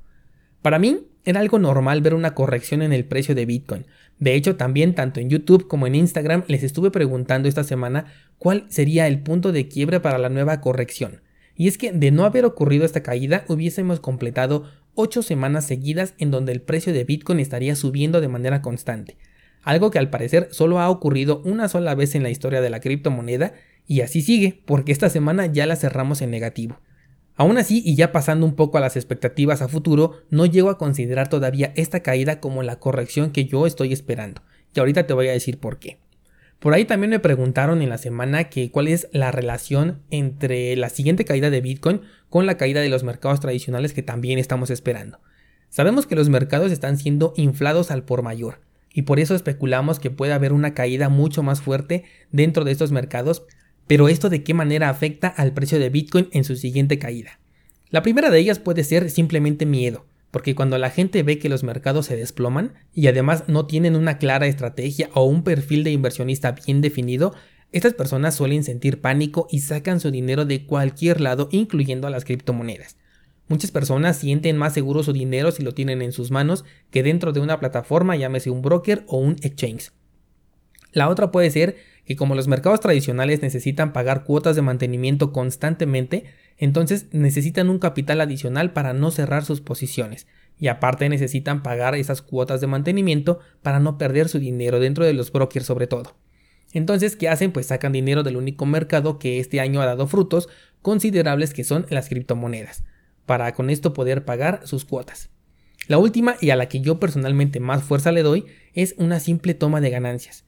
Para 0.60 0.78
mí 0.78 1.06
era 1.24 1.40
algo 1.40 1.58
normal 1.58 2.00
ver 2.00 2.14
una 2.14 2.34
corrección 2.34 2.82
en 2.82 2.92
el 2.92 3.04
precio 3.04 3.34
de 3.34 3.46
Bitcoin. 3.46 3.86
De 4.18 4.34
hecho, 4.34 4.56
también 4.56 4.94
tanto 4.94 5.20
en 5.20 5.30
YouTube 5.30 5.66
como 5.66 5.86
en 5.86 5.94
Instagram 5.94 6.44
les 6.46 6.62
estuve 6.62 6.90
preguntando 6.90 7.48
esta 7.48 7.64
semana 7.64 8.06
cuál 8.38 8.66
sería 8.68 9.06
el 9.06 9.20
punto 9.20 9.52
de 9.52 9.68
quiebre 9.68 10.00
para 10.00 10.18
la 10.18 10.28
nueva 10.28 10.60
corrección. 10.60 11.22
Y 11.56 11.68
es 11.68 11.78
que 11.78 11.92
de 11.92 12.10
no 12.10 12.24
haber 12.24 12.44
ocurrido 12.44 12.84
esta 12.84 13.02
caída 13.02 13.44
hubiésemos 13.48 14.00
completado 14.00 14.64
8 14.94 15.22
semanas 15.22 15.66
seguidas 15.66 16.14
en 16.18 16.30
donde 16.30 16.52
el 16.52 16.60
precio 16.60 16.92
de 16.92 17.04
Bitcoin 17.04 17.40
estaría 17.40 17.76
subiendo 17.76 18.20
de 18.20 18.28
manera 18.28 18.62
constante. 18.62 19.16
Algo 19.62 19.90
que 19.90 19.98
al 19.98 20.10
parecer 20.10 20.48
solo 20.50 20.80
ha 20.80 20.90
ocurrido 20.90 21.40
una 21.44 21.68
sola 21.68 21.94
vez 21.94 22.14
en 22.14 22.22
la 22.22 22.30
historia 22.30 22.60
de 22.60 22.70
la 22.70 22.80
criptomoneda 22.80 23.54
y 23.86 24.00
así 24.00 24.22
sigue, 24.22 24.62
porque 24.66 24.92
esta 24.92 25.08
semana 25.08 25.46
ya 25.46 25.66
la 25.66 25.76
cerramos 25.76 26.20
en 26.22 26.30
negativo. 26.30 26.80
Aún 27.42 27.58
así, 27.58 27.82
y 27.84 27.96
ya 27.96 28.12
pasando 28.12 28.46
un 28.46 28.54
poco 28.54 28.78
a 28.78 28.80
las 28.80 28.94
expectativas 28.94 29.62
a 29.62 29.68
futuro, 29.68 30.22
no 30.30 30.46
llego 30.46 30.70
a 30.70 30.78
considerar 30.78 31.28
todavía 31.28 31.72
esta 31.74 31.98
caída 31.98 32.38
como 32.38 32.62
la 32.62 32.78
corrección 32.78 33.32
que 33.32 33.46
yo 33.46 33.66
estoy 33.66 33.92
esperando. 33.92 34.42
Y 34.72 34.78
ahorita 34.78 35.08
te 35.08 35.12
voy 35.12 35.26
a 35.26 35.32
decir 35.32 35.58
por 35.58 35.80
qué. 35.80 35.98
Por 36.60 36.72
ahí 36.72 36.84
también 36.84 37.10
me 37.10 37.18
preguntaron 37.18 37.82
en 37.82 37.88
la 37.88 37.98
semana 37.98 38.44
que 38.44 38.70
cuál 38.70 38.86
es 38.86 39.08
la 39.10 39.32
relación 39.32 40.02
entre 40.12 40.76
la 40.76 40.88
siguiente 40.88 41.24
caída 41.24 41.50
de 41.50 41.60
Bitcoin 41.60 42.02
con 42.30 42.46
la 42.46 42.56
caída 42.56 42.80
de 42.80 42.88
los 42.88 43.02
mercados 43.02 43.40
tradicionales 43.40 43.92
que 43.92 44.04
también 44.04 44.38
estamos 44.38 44.70
esperando. 44.70 45.18
Sabemos 45.68 46.06
que 46.06 46.14
los 46.14 46.28
mercados 46.28 46.70
están 46.70 46.96
siendo 46.96 47.34
inflados 47.36 47.90
al 47.90 48.04
por 48.04 48.22
mayor 48.22 48.60
y 48.94 49.02
por 49.02 49.18
eso 49.18 49.34
especulamos 49.34 49.98
que 49.98 50.12
puede 50.12 50.32
haber 50.32 50.52
una 50.52 50.74
caída 50.74 51.08
mucho 51.08 51.42
más 51.42 51.60
fuerte 51.60 52.04
dentro 52.30 52.62
de 52.62 52.70
estos 52.70 52.92
mercados, 52.92 53.42
pero 53.86 54.08
esto 54.08 54.28
de 54.28 54.42
qué 54.42 54.54
manera 54.54 54.88
afecta 54.88 55.28
al 55.28 55.52
precio 55.52 55.78
de 55.78 55.90
Bitcoin 55.90 56.28
en 56.32 56.44
su 56.44 56.56
siguiente 56.56 56.98
caída. 56.98 57.38
La 57.90 58.02
primera 58.02 58.30
de 58.30 58.38
ellas 58.38 58.58
puede 58.58 58.84
ser 58.84 59.10
simplemente 59.10 59.66
miedo 59.66 60.06
porque 60.32 60.54
cuando 60.54 60.78
la 60.78 60.90
gente 60.90 61.22
ve 61.22 61.38
que 61.38 61.50
los 61.50 61.62
mercados 61.62 62.06
se 62.06 62.16
desploman 62.16 62.72
y 62.94 63.06
además 63.06 63.44
no 63.48 63.66
tienen 63.66 63.94
una 63.94 64.16
clara 64.16 64.46
estrategia 64.46 65.10
o 65.12 65.24
un 65.24 65.44
perfil 65.44 65.84
de 65.84 65.92
inversionista 65.92 66.52
bien 66.52 66.80
definido, 66.80 67.34
estas 67.70 67.92
personas 67.92 68.34
suelen 68.34 68.64
sentir 68.64 69.02
pánico 69.02 69.46
y 69.50 69.60
sacan 69.60 70.00
su 70.00 70.10
dinero 70.10 70.46
de 70.46 70.64
cualquier 70.64 71.20
lado, 71.20 71.48
incluyendo 71.52 72.06
a 72.06 72.10
las 72.10 72.24
criptomonedas. 72.24 72.96
Muchas 73.46 73.70
personas 73.70 74.16
sienten 74.16 74.56
más 74.56 74.72
seguro 74.72 75.02
su 75.02 75.12
dinero 75.12 75.52
si 75.52 75.62
lo 75.62 75.74
tienen 75.74 76.00
en 76.00 76.12
sus 76.12 76.30
manos 76.30 76.64
que 76.90 77.02
dentro 77.02 77.32
de 77.32 77.40
una 77.40 77.60
plataforma, 77.60 78.16
llámese 78.16 78.48
un 78.48 78.62
broker 78.62 79.04
o 79.08 79.18
un 79.18 79.36
exchange. 79.42 79.92
La 80.92 81.10
otra 81.10 81.30
puede 81.30 81.50
ser 81.50 81.76
que 82.04 82.16
como 82.16 82.34
los 82.34 82.48
mercados 82.48 82.80
tradicionales 82.80 83.42
necesitan 83.42 83.92
pagar 83.92 84.24
cuotas 84.24 84.56
de 84.56 84.62
mantenimiento 84.62 85.32
constantemente, 85.32 86.24
entonces 86.58 87.06
necesitan 87.12 87.68
un 87.70 87.78
capital 87.78 88.20
adicional 88.20 88.72
para 88.72 88.92
no 88.92 89.10
cerrar 89.10 89.44
sus 89.44 89.60
posiciones. 89.60 90.26
Y 90.58 90.68
aparte 90.68 91.08
necesitan 91.08 91.62
pagar 91.62 91.94
esas 91.94 92.22
cuotas 92.22 92.60
de 92.60 92.66
mantenimiento 92.66 93.40
para 93.62 93.80
no 93.80 93.98
perder 93.98 94.28
su 94.28 94.38
dinero 94.38 94.80
dentro 94.80 95.04
de 95.04 95.12
los 95.12 95.32
brokers 95.32 95.66
sobre 95.66 95.86
todo. 95.86 96.14
Entonces, 96.72 97.16
¿qué 97.16 97.28
hacen? 97.28 97.52
Pues 97.52 97.66
sacan 97.66 97.92
dinero 97.92 98.22
del 98.22 98.36
único 98.36 98.64
mercado 98.64 99.18
que 99.18 99.38
este 99.40 99.60
año 99.60 99.80
ha 99.82 99.86
dado 99.86 100.06
frutos 100.06 100.48
considerables 100.80 101.52
que 101.52 101.64
son 101.64 101.86
las 101.90 102.08
criptomonedas, 102.08 102.84
para 103.26 103.52
con 103.54 103.70
esto 103.70 103.92
poder 103.92 104.24
pagar 104.24 104.60
sus 104.64 104.84
cuotas. 104.84 105.30
La 105.88 105.98
última 105.98 106.36
y 106.40 106.50
a 106.50 106.56
la 106.56 106.68
que 106.68 106.80
yo 106.80 107.00
personalmente 107.00 107.60
más 107.60 107.82
fuerza 107.82 108.12
le 108.12 108.22
doy 108.22 108.46
es 108.72 108.94
una 108.98 109.20
simple 109.20 109.54
toma 109.54 109.80
de 109.80 109.90
ganancias. 109.90 110.44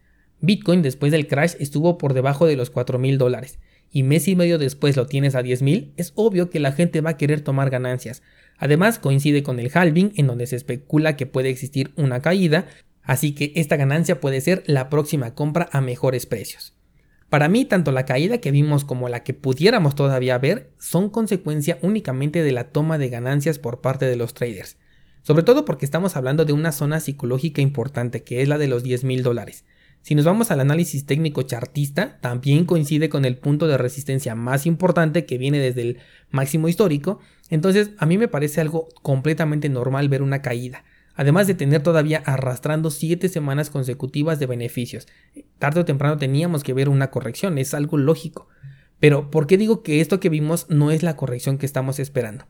Bitcoin 0.46 0.82
después 0.82 1.12
del 1.12 1.26
crash 1.26 1.54
estuvo 1.58 1.98
por 1.98 2.14
debajo 2.14 2.46
de 2.46 2.56
los 2.56 2.70
4 2.70 2.98
mil 2.98 3.18
dólares 3.18 3.58
y 3.94 4.02
mes 4.02 4.26
y 4.26 4.34
medio 4.34 4.58
después 4.58 4.96
lo 4.96 5.06
tienes 5.06 5.36
a 5.36 5.42
10 5.44 5.62
mil, 5.62 5.92
es 5.96 6.12
obvio 6.16 6.50
que 6.50 6.58
la 6.58 6.72
gente 6.72 7.00
va 7.00 7.10
a 7.10 7.16
querer 7.16 7.42
tomar 7.42 7.70
ganancias. 7.70 8.22
Además 8.58 8.98
coincide 8.98 9.44
con 9.44 9.60
el 9.60 9.70
halving 9.72 10.12
en 10.16 10.26
donde 10.26 10.48
se 10.48 10.56
especula 10.56 11.16
que 11.16 11.26
puede 11.26 11.48
existir 11.48 11.92
una 11.96 12.20
caída, 12.20 12.66
así 13.04 13.36
que 13.36 13.52
esta 13.54 13.76
ganancia 13.76 14.20
puede 14.20 14.40
ser 14.40 14.64
la 14.66 14.90
próxima 14.90 15.36
compra 15.36 15.68
a 15.70 15.80
mejores 15.80 16.26
precios. 16.26 16.74
Para 17.30 17.48
mí, 17.48 17.64
tanto 17.64 17.92
la 17.92 18.04
caída 18.04 18.38
que 18.38 18.50
vimos 18.50 18.84
como 18.84 19.08
la 19.08 19.22
que 19.22 19.32
pudiéramos 19.32 19.94
todavía 19.94 20.38
ver 20.38 20.72
son 20.78 21.08
consecuencia 21.08 21.78
únicamente 21.80 22.42
de 22.42 22.50
la 22.50 22.70
toma 22.70 22.98
de 22.98 23.10
ganancias 23.10 23.60
por 23.60 23.80
parte 23.80 24.06
de 24.06 24.16
los 24.16 24.34
traders. 24.34 24.76
Sobre 25.22 25.44
todo 25.44 25.64
porque 25.64 25.84
estamos 25.84 26.16
hablando 26.16 26.44
de 26.44 26.52
una 26.52 26.72
zona 26.72 26.98
psicológica 26.98 27.62
importante 27.62 28.24
que 28.24 28.42
es 28.42 28.48
la 28.48 28.58
de 28.58 28.66
los 28.66 28.82
10 28.82 29.04
mil 29.04 29.22
dólares. 29.22 29.64
Si 30.04 30.14
nos 30.14 30.26
vamos 30.26 30.50
al 30.50 30.60
análisis 30.60 31.06
técnico 31.06 31.44
chartista, 31.44 32.18
también 32.20 32.66
coincide 32.66 33.08
con 33.08 33.24
el 33.24 33.38
punto 33.38 33.66
de 33.66 33.78
resistencia 33.78 34.34
más 34.34 34.66
importante 34.66 35.24
que 35.24 35.38
viene 35.38 35.58
desde 35.58 35.80
el 35.80 35.98
máximo 36.30 36.68
histórico, 36.68 37.20
entonces 37.48 37.92
a 37.96 38.04
mí 38.04 38.18
me 38.18 38.28
parece 38.28 38.60
algo 38.60 38.90
completamente 39.00 39.70
normal 39.70 40.10
ver 40.10 40.20
una 40.20 40.42
caída, 40.42 40.84
además 41.14 41.46
de 41.46 41.54
tener 41.54 41.82
todavía 41.82 42.22
arrastrando 42.26 42.90
7 42.90 43.30
semanas 43.30 43.70
consecutivas 43.70 44.38
de 44.38 44.44
beneficios. 44.44 45.06
Tarde 45.58 45.80
o 45.80 45.84
temprano 45.86 46.18
teníamos 46.18 46.64
que 46.64 46.74
ver 46.74 46.90
una 46.90 47.10
corrección, 47.10 47.56
es 47.56 47.72
algo 47.72 47.96
lógico. 47.96 48.48
Pero, 49.00 49.30
¿por 49.30 49.46
qué 49.46 49.56
digo 49.56 49.82
que 49.82 50.02
esto 50.02 50.20
que 50.20 50.28
vimos 50.28 50.66
no 50.68 50.90
es 50.90 51.02
la 51.02 51.16
corrección 51.16 51.56
que 51.56 51.64
estamos 51.64 51.98
esperando? 51.98 52.44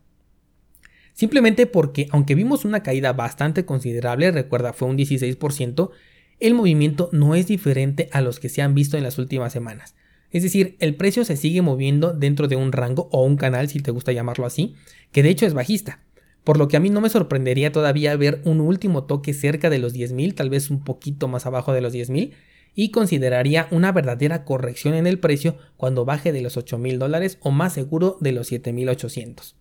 Simplemente 1.12 1.68
porque, 1.68 2.08
aunque 2.10 2.34
vimos 2.34 2.64
una 2.64 2.82
caída 2.82 3.12
bastante 3.12 3.64
considerable, 3.64 4.32
recuerda 4.32 4.72
fue 4.72 4.88
un 4.88 4.98
16%, 4.98 5.92
el 6.40 6.54
movimiento 6.54 7.08
no 7.12 7.34
es 7.34 7.46
diferente 7.46 8.08
a 8.12 8.20
los 8.20 8.40
que 8.40 8.48
se 8.48 8.62
han 8.62 8.74
visto 8.74 8.96
en 8.96 9.02
las 9.02 9.18
últimas 9.18 9.52
semanas. 9.52 9.94
Es 10.30 10.42
decir, 10.42 10.76
el 10.80 10.96
precio 10.96 11.24
se 11.24 11.36
sigue 11.36 11.62
moviendo 11.62 12.12
dentro 12.12 12.48
de 12.48 12.56
un 12.56 12.72
rango 12.72 13.08
o 13.12 13.24
un 13.24 13.36
canal, 13.36 13.68
si 13.68 13.78
te 13.80 13.92
gusta 13.92 14.12
llamarlo 14.12 14.46
así, 14.46 14.74
que 15.12 15.22
de 15.22 15.30
hecho 15.30 15.46
es 15.46 15.54
bajista. 15.54 16.00
Por 16.42 16.58
lo 16.58 16.68
que 16.68 16.76
a 16.76 16.80
mí 16.80 16.90
no 16.90 17.00
me 17.00 17.08
sorprendería 17.08 17.72
todavía 17.72 18.16
ver 18.16 18.42
un 18.44 18.60
último 18.60 19.04
toque 19.04 19.32
cerca 19.32 19.70
de 19.70 19.78
los 19.78 19.94
10.000, 19.94 20.34
tal 20.34 20.50
vez 20.50 20.70
un 20.70 20.82
poquito 20.82 21.28
más 21.28 21.46
abajo 21.46 21.72
de 21.72 21.80
los 21.80 21.94
10.000, 21.94 22.32
y 22.74 22.90
consideraría 22.90 23.68
una 23.70 23.92
verdadera 23.92 24.44
corrección 24.44 24.94
en 24.94 25.06
el 25.06 25.20
precio 25.20 25.56
cuando 25.76 26.04
baje 26.04 26.32
de 26.32 26.42
los 26.42 26.56
8.000 26.56 26.98
dólares 26.98 27.38
o 27.40 27.50
más 27.50 27.72
seguro 27.72 28.18
de 28.20 28.32
los 28.32 28.50
7.800. 28.50 29.54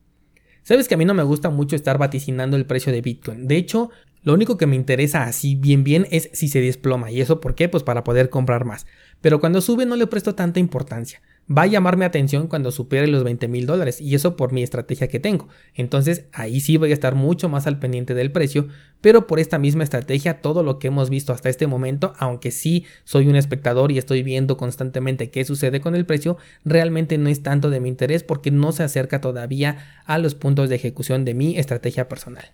Sabes 0.63 0.87
que 0.87 0.95
a 0.95 0.97
mí 0.97 1.05
no 1.05 1.13
me 1.13 1.23
gusta 1.23 1.49
mucho 1.49 1.75
estar 1.75 1.97
vaticinando 1.97 2.57
el 2.57 2.65
precio 2.65 2.91
de 2.91 3.01
Bitcoin. 3.01 3.47
De 3.47 3.57
hecho, 3.57 3.91
lo 4.23 4.33
único 4.33 4.57
que 4.57 4.67
me 4.67 4.75
interesa 4.75 5.23
así 5.23 5.55
bien 5.55 5.83
bien 5.83 6.07
es 6.09 6.29
si 6.33 6.47
se 6.47 6.61
desploma. 6.61 7.11
¿Y 7.11 7.21
eso 7.21 7.41
por 7.41 7.55
qué? 7.55 7.69
Pues 7.69 7.83
para 7.83 8.03
poder 8.03 8.29
comprar 8.29 8.65
más. 8.65 8.85
Pero 9.21 9.39
cuando 9.39 9.61
sube 9.61 9.85
no 9.85 9.95
le 9.95 10.07
presto 10.07 10.33
tanta 10.35 10.59
importancia. 10.59 11.21
Va 11.51 11.63
a 11.63 11.67
llamarme 11.67 12.05
atención 12.05 12.47
cuando 12.47 12.71
supere 12.71 13.05
los 13.07 13.25
20 13.25 13.49
mil 13.49 13.65
dólares 13.65 13.99
y 13.99 14.15
eso 14.15 14.37
por 14.37 14.53
mi 14.53 14.63
estrategia 14.63 15.09
que 15.09 15.19
tengo. 15.19 15.49
Entonces 15.75 16.25
ahí 16.31 16.61
sí 16.61 16.77
voy 16.77 16.91
a 16.91 16.93
estar 16.93 17.15
mucho 17.15 17.49
más 17.49 17.67
al 17.67 17.79
pendiente 17.79 18.13
del 18.13 18.31
precio, 18.31 18.69
pero 19.01 19.27
por 19.27 19.41
esta 19.41 19.59
misma 19.59 19.83
estrategia 19.83 20.39
todo 20.39 20.63
lo 20.63 20.79
que 20.79 20.87
hemos 20.87 21.09
visto 21.09 21.33
hasta 21.33 21.49
este 21.49 21.67
momento, 21.67 22.13
aunque 22.17 22.49
sí 22.49 22.85
soy 23.03 23.27
un 23.27 23.35
espectador 23.35 23.91
y 23.91 23.97
estoy 23.97 24.23
viendo 24.23 24.55
constantemente 24.55 25.31
qué 25.31 25.43
sucede 25.43 25.81
con 25.81 25.95
el 25.95 26.05
precio, 26.05 26.37
realmente 26.63 27.17
no 27.17 27.27
es 27.27 27.43
tanto 27.43 27.69
de 27.69 27.81
mi 27.81 27.89
interés 27.89 28.23
porque 28.23 28.49
no 28.49 28.71
se 28.71 28.83
acerca 28.83 29.19
todavía 29.19 30.01
a 30.05 30.19
los 30.19 30.35
puntos 30.35 30.69
de 30.69 30.77
ejecución 30.77 31.25
de 31.25 31.33
mi 31.33 31.57
estrategia 31.57 32.07
personal. 32.07 32.53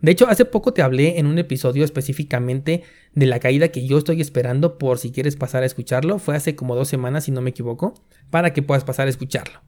De 0.00 0.12
hecho, 0.12 0.28
hace 0.28 0.44
poco 0.44 0.72
te 0.72 0.82
hablé 0.82 1.18
en 1.18 1.26
un 1.26 1.38
episodio 1.38 1.84
específicamente 1.84 2.82
de 3.14 3.26
la 3.26 3.40
caída 3.40 3.68
que 3.68 3.86
yo 3.86 3.96
estoy 3.98 4.20
esperando 4.20 4.78
por 4.78 4.98
si 4.98 5.10
quieres 5.10 5.36
pasar 5.36 5.62
a 5.62 5.66
escucharlo. 5.66 6.18
Fue 6.18 6.36
hace 6.36 6.54
como 6.54 6.76
dos 6.76 6.88
semanas, 6.88 7.24
si 7.24 7.32
no 7.32 7.40
me 7.40 7.50
equivoco, 7.50 7.94
para 8.30 8.52
que 8.52 8.62
puedas 8.62 8.84
pasar 8.84 9.06
a 9.06 9.10
escucharlo. 9.10 9.60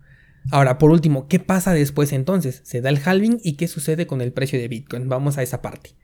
Ahora, 0.50 0.78
por 0.78 0.90
último, 0.90 1.28
¿qué 1.28 1.38
pasa 1.38 1.72
después 1.72 2.12
entonces? 2.12 2.60
Se 2.64 2.80
da 2.80 2.90
el 2.90 3.00
halving 3.04 3.40
y 3.42 3.54
qué 3.54 3.68
sucede 3.68 4.06
con 4.06 4.20
el 4.20 4.32
precio 4.32 4.58
de 4.58 4.68
Bitcoin. 4.68 5.08
Vamos 5.08 5.38
a 5.38 5.42
esa 5.42 5.62
parte. 5.62 5.94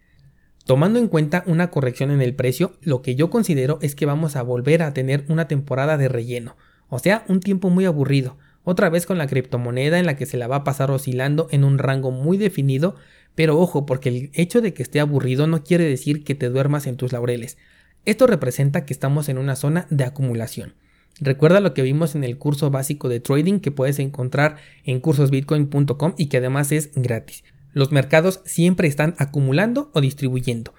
Tomando 0.65 0.99
en 0.99 1.09
cuenta 1.09 1.45
una 1.47 1.71
corrección 1.71 2.11
en 2.11 2.23
el 2.23 2.35
precio, 2.35 2.73
lo 2.81 3.03
que 3.03 3.17
yo 3.17 3.29
considero 3.29 3.79
es 3.83 3.95
que 3.95 4.07
vamos 4.07 4.35
a 4.37 4.43
volver 4.43 4.83
a 4.83 4.95
tener 4.95 5.27
una 5.29 5.47
temporada 5.47 5.99
de 5.99 6.09
relleno, 6.09 6.57
o 6.89 6.99
sea, 6.99 7.25
un 7.29 7.41
tiempo 7.41 7.69
muy 7.69 7.85
aburrido, 7.85 8.39
otra 8.63 8.89
vez 8.89 9.05
con 9.05 9.19
la 9.19 9.27
criptomoneda 9.27 9.99
en 9.99 10.07
la 10.07 10.17
que 10.17 10.25
se 10.25 10.39
la 10.39 10.49
va 10.49 10.57
a 10.57 10.65
pasar 10.65 10.91
oscilando 10.91 11.49
en 11.51 11.65
un 11.65 11.77
rango 11.77 12.11
muy 12.11 12.39
definido 12.39 12.97
pero 13.35 13.59
ojo, 13.59 13.87
porque 13.87 14.09
el 14.09 14.31
hecho 14.35 14.61
de 14.61 14.75
que 14.75 14.83
esté 14.83 15.01
aburrido 15.01 15.47
no 15.47 15.65
quiere 15.65 15.85
decir 15.85 16.25
que 16.25 16.35
te 16.35 16.49
duermas 16.49 16.87
en 16.87 16.97
tus 16.97 17.13
laureles. 17.13 17.59
Esto 18.05 18.27
representa 18.27 18.85
que 18.85 18.93
estamos 18.93 19.29
en 19.29 19.39
una 19.39 19.57
zona 19.57 19.87
de 19.91 20.05
acumulación. 20.05 20.75
Recuerda 21.21 21.61
lo 21.61 21.75
que 21.75 21.83
vimos 21.83 22.15
en 22.15 22.25
el 22.25 22.39
curso 22.39 22.71
básico 22.71 23.09
de 23.09 23.21
trading 23.21 23.61
que 23.61 23.71
puedes 23.71 23.99
encontrar 23.99 24.57
en 24.85 25.01
cursosbitcoin.com 25.01 26.15
y 26.19 26.27
que 26.27 26.39
además 26.39 26.73
es 26.73 26.91
gratis. 26.95 27.45
Los 27.73 27.93
mercados 27.93 28.41
siempre 28.45 28.89
están 28.89 29.15
acumulando 29.19 29.91
o 29.95 30.01
distribuyendo. 30.01 30.75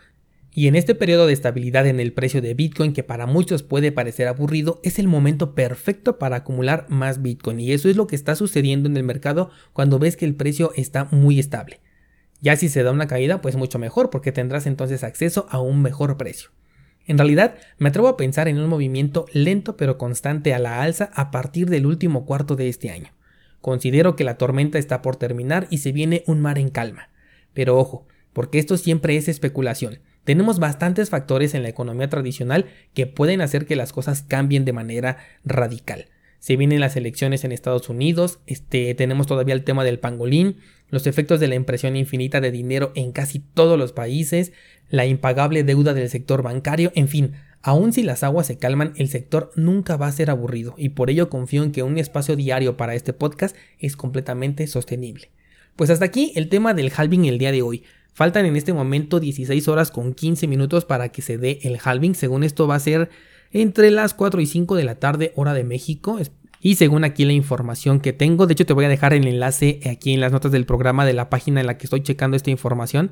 Y 0.57 0.67
en 0.67 0.75
este 0.75 0.95
periodo 0.95 1.27
de 1.27 1.33
estabilidad 1.33 1.85
en 1.85 1.99
el 1.99 2.13
precio 2.13 2.41
de 2.41 2.53
Bitcoin 2.53 2.93
que 2.93 3.03
para 3.03 3.25
muchos 3.25 3.63
puede 3.63 3.91
parecer 3.91 4.29
aburrido, 4.29 4.79
es 4.83 4.99
el 4.99 5.07
momento 5.09 5.53
perfecto 5.53 6.17
para 6.17 6.37
acumular 6.37 6.85
más 6.87 7.21
Bitcoin. 7.21 7.59
Y 7.59 7.73
eso 7.73 7.89
es 7.89 7.97
lo 7.97 8.07
que 8.07 8.15
está 8.15 8.35
sucediendo 8.35 8.87
en 8.87 8.95
el 8.95 9.03
mercado 9.03 9.49
cuando 9.73 9.99
ves 9.99 10.15
que 10.15 10.23
el 10.23 10.35
precio 10.35 10.71
está 10.75 11.09
muy 11.11 11.39
estable. 11.39 11.81
Ya 12.41 12.55
si 12.55 12.69
se 12.69 12.83
da 12.83 12.91
una 12.91 13.07
caída, 13.07 13.41
pues 13.41 13.55
mucho 13.55 13.79
mejor, 13.79 14.09
porque 14.09 14.31
tendrás 14.31 14.67
entonces 14.67 15.03
acceso 15.03 15.47
a 15.49 15.59
un 15.59 15.81
mejor 15.81 16.17
precio. 16.17 16.49
En 17.07 17.17
realidad, 17.17 17.55
me 17.77 17.89
atrevo 17.89 18.07
a 18.07 18.17
pensar 18.17 18.47
en 18.47 18.59
un 18.59 18.67
movimiento 18.67 19.25
lento 19.31 19.77
pero 19.77 19.97
constante 19.97 20.53
a 20.53 20.59
la 20.59 20.81
alza 20.81 21.11
a 21.13 21.31
partir 21.31 21.69
del 21.69 21.85
último 21.85 22.25
cuarto 22.25 22.55
de 22.55 22.67
este 22.67 22.89
año. 22.89 23.11
Considero 23.61 24.15
que 24.15 24.23
la 24.23 24.37
tormenta 24.37 24.77
está 24.77 25.01
por 25.01 25.15
terminar 25.15 25.67
y 25.69 25.79
se 25.79 25.91
viene 25.91 26.23
un 26.27 26.41
mar 26.41 26.57
en 26.57 26.69
calma. 26.69 27.09
Pero 27.53 27.77
ojo, 27.77 28.07
porque 28.33 28.59
esto 28.59 28.77
siempre 28.77 29.17
es 29.17 29.27
especulación. 29.27 29.99
Tenemos 30.23 30.59
bastantes 30.59 31.11
factores 31.11 31.53
en 31.53 31.61
la 31.63 31.69
economía 31.69 32.09
tradicional 32.09 32.65
que 32.93 33.05
pueden 33.05 33.41
hacer 33.41 33.65
que 33.65 33.75
las 33.75 33.93
cosas 33.93 34.23
cambien 34.23 34.65
de 34.65 34.73
manera 34.73 35.17
radical. 35.43 36.07
Se 36.45 36.57
vienen 36.57 36.79
las 36.79 36.95
elecciones 36.95 37.43
en 37.43 37.51
Estados 37.51 37.89
Unidos, 37.89 38.37
este, 38.45 38.93
tenemos 38.93 39.25
todavía 39.25 39.55
el 39.55 39.63
tema 39.63 39.83
del 39.83 39.97
pangolín, 39.97 40.57
los 40.91 41.07
efectos 41.07 41.39
de 41.39 41.47
la 41.47 41.55
impresión 41.55 41.95
infinita 41.95 42.39
de 42.39 42.51
dinero 42.51 42.91
en 42.93 43.13
casi 43.13 43.39
todos 43.39 43.79
los 43.79 43.93
países, 43.93 44.53
la 44.91 45.07
impagable 45.07 45.63
deuda 45.63 45.95
del 45.95 46.07
sector 46.07 46.43
bancario, 46.43 46.91
en 46.93 47.07
fin, 47.07 47.31
aun 47.63 47.93
si 47.93 48.03
las 48.03 48.21
aguas 48.21 48.45
se 48.45 48.59
calman, 48.59 48.93
el 48.97 49.07
sector 49.07 49.53
nunca 49.55 49.97
va 49.97 50.05
a 50.05 50.11
ser 50.11 50.29
aburrido 50.29 50.75
y 50.77 50.89
por 50.89 51.09
ello 51.09 51.31
confío 51.31 51.63
en 51.63 51.71
que 51.71 51.81
un 51.81 51.97
espacio 51.97 52.35
diario 52.35 52.77
para 52.77 52.93
este 52.93 53.11
podcast 53.11 53.55
es 53.79 53.97
completamente 53.97 54.67
sostenible. 54.67 55.31
Pues 55.75 55.89
hasta 55.89 56.05
aquí 56.05 56.31
el 56.35 56.47
tema 56.47 56.75
del 56.75 56.91
halving 56.95 57.25
el 57.25 57.39
día 57.39 57.51
de 57.51 57.63
hoy. 57.63 57.85
Faltan 58.13 58.45
en 58.45 58.55
este 58.55 58.71
momento 58.71 59.19
16 59.19 59.67
horas 59.67 59.89
con 59.89 60.13
15 60.13 60.45
minutos 60.45 60.85
para 60.85 61.09
que 61.09 61.23
se 61.23 61.39
dé 61.39 61.57
el 61.63 61.79
halving. 61.83 62.13
Según 62.13 62.43
esto 62.43 62.67
va 62.67 62.75
a 62.75 62.79
ser 62.79 63.09
entre 63.51 63.91
las 63.91 64.13
4 64.13 64.41
y 64.41 64.45
5 64.45 64.75
de 64.75 64.83
la 64.83 64.95
tarde 64.95 65.31
hora 65.35 65.53
de 65.53 65.63
México. 65.63 66.19
Y 66.59 66.75
según 66.75 67.03
aquí 67.03 67.25
la 67.25 67.33
información 67.33 67.99
que 67.99 68.13
tengo, 68.13 68.47
de 68.47 68.53
hecho 68.53 68.65
te 68.65 68.73
voy 68.73 68.85
a 68.85 68.89
dejar 68.89 69.13
el 69.13 69.27
enlace 69.27 69.79
aquí 69.89 70.13
en 70.13 70.21
las 70.21 70.31
notas 70.31 70.51
del 70.51 70.65
programa 70.65 71.05
de 71.05 71.13
la 71.13 71.29
página 71.29 71.61
en 71.61 71.67
la 71.67 71.77
que 71.77 71.85
estoy 71.85 72.01
checando 72.01 72.35
esta 72.35 72.51
información. 72.51 73.11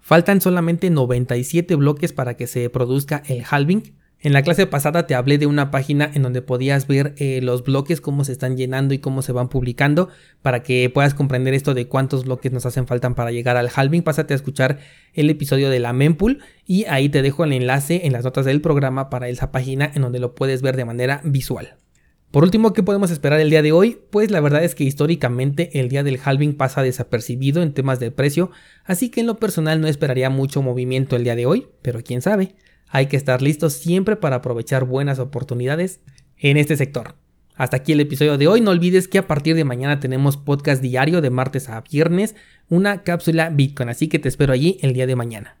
Faltan 0.00 0.40
solamente 0.40 0.88
97 0.88 1.74
bloques 1.74 2.12
para 2.12 2.36
que 2.36 2.46
se 2.46 2.70
produzca 2.70 3.22
el 3.26 3.44
halving. 3.48 3.94
En 4.18 4.32
la 4.32 4.42
clase 4.42 4.66
pasada 4.66 5.06
te 5.06 5.14
hablé 5.14 5.36
de 5.36 5.46
una 5.46 5.70
página 5.70 6.10
en 6.12 6.22
donde 6.22 6.40
podías 6.40 6.86
ver 6.86 7.14
eh, 7.18 7.40
los 7.42 7.62
bloques, 7.62 8.00
cómo 8.00 8.24
se 8.24 8.32
están 8.32 8.56
llenando 8.56 8.94
y 8.94 8.98
cómo 8.98 9.20
se 9.20 9.32
van 9.32 9.48
publicando, 9.48 10.08
para 10.40 10.62
que 10.62 10.90
puedas 10.90 11.12
comprender 11.12 11.52
esto 11.52 11.74
de 11.74 11.86
cuántos 11.86 12.24
bloques 12.24 12.50
nos 12.50 12.64
hacen 12.64 12.86
falta 12.86 13.14
para 13.14 13.30
llegar 13.30 13.58
al 13.58 13.70
halving. 13.72 14.02
Pásate 14.02 14.32
a 14.32 14.36
escuchar 14.36 14.78
el 15.12 15.28
episodio 15.28 15.68
de 15.68 15.80
la 15.80 15.92
mempool 15.92 16.40
y 16.64 16.86
ahí 16.86 17.10
te 17.10 17.20
dejo 17.20 17.44
el 17.44 17.52
enlace 17.52 18.06
en 18.06 18.12
las 18.12 18.24
notas 18.24 18.46
del 18.46 18.62
programa 18.62 19.10
para 19.10 19.28
esa 19.28 19.52
página 19.52 19.90
en 19.94 20.02
donde 20.02 20.18
lo 20.18 20.34
puedes 20.34 20.62
ver 20.62 20.76
de 20.76 20.86
manera 20.86 21.20
visual. 21.22 21.76
Por 22.30 22.42
último, 22.42 22.72
¿qué 22.72 22.82
podemos 22.82 23.10
esperar 23.10 23.38
el 23.38 23.50
día 23.50 23.62
de 23.62 23.72
hoy? 23.72 23.98
Pues 24.10 24.30
la 24.30 24.40
verdad 24.40 24.64
es 24.64 24.74
que 24.74 24.84
históricamente 24.84 25.78
el 25.78 25.88
día 25.88 26.02
del 26.02 26.18
halving 26.22 26.56
pasa 26.56 26.82
desapercibido 26.82 27.62
en 27.62 27.72
temas 27.72 28.00
de 28.00 28.10
precio, 28.10 28.50
así 28.84 29.10
que 29.10 29.20
en 29.20 29.26
lo 29.26 29.38
personal 29.38 29.80
no 29.80 29.86
esperaría 29.86 30.30
mucho 30.30 30.62
movimiento 30.62 31.16
el 31.16 31.24
día 31.24 31.36
de 31.36 31.46
hoy, 31.46 31.68
pero 31.82 32.02
quién 32.02 32.22
sabe. 32.22 32.56
Hay 32.88 33.06
que 33.06 33.16
estar 33.16 33.42
listos 33.42 33.74
siempre 33.74 34.16
para 34.16 34.36
aprovechar 34.36 34.84
buenas 34.84 35.18
oportunidades 35.18 36.00
en 36.38 36.56
este 36.56 36.76
sector. 36.76 37.14
Hasta 37.54 37.78
aquí 37.78 37.92
el 37.92 38.00
episodio 38.00 38.36
de 38.36 38.48
hoy. 38.48 38.60
No 38.60 38.70
olvides 38.70 39.08
que 39.08 39.18
a 39.18 39.26
partir 39.26 39.56
de 39.56 39.64
mañana 39.64 40.00
tenemos 40.00 40.36
podcast 40.36 40.82
diario 40.82 41.20
de 41.20 41.30
martes 41.30 41.68
a 41.68 41.80
viernes, 41.80 42.34
una 42.68 43.02
cápsula 43.02 43.48
Bitcoin. 43.48 43.88
Así 43.88 44.08
que 44.08 44.18
te 44.18 44.28
espero 44.28 44.52
allí 44.52 44.78
el 44.82 44.92
día 44.92 45.06
de 45.06 45.16
mañana. 45.16 45.54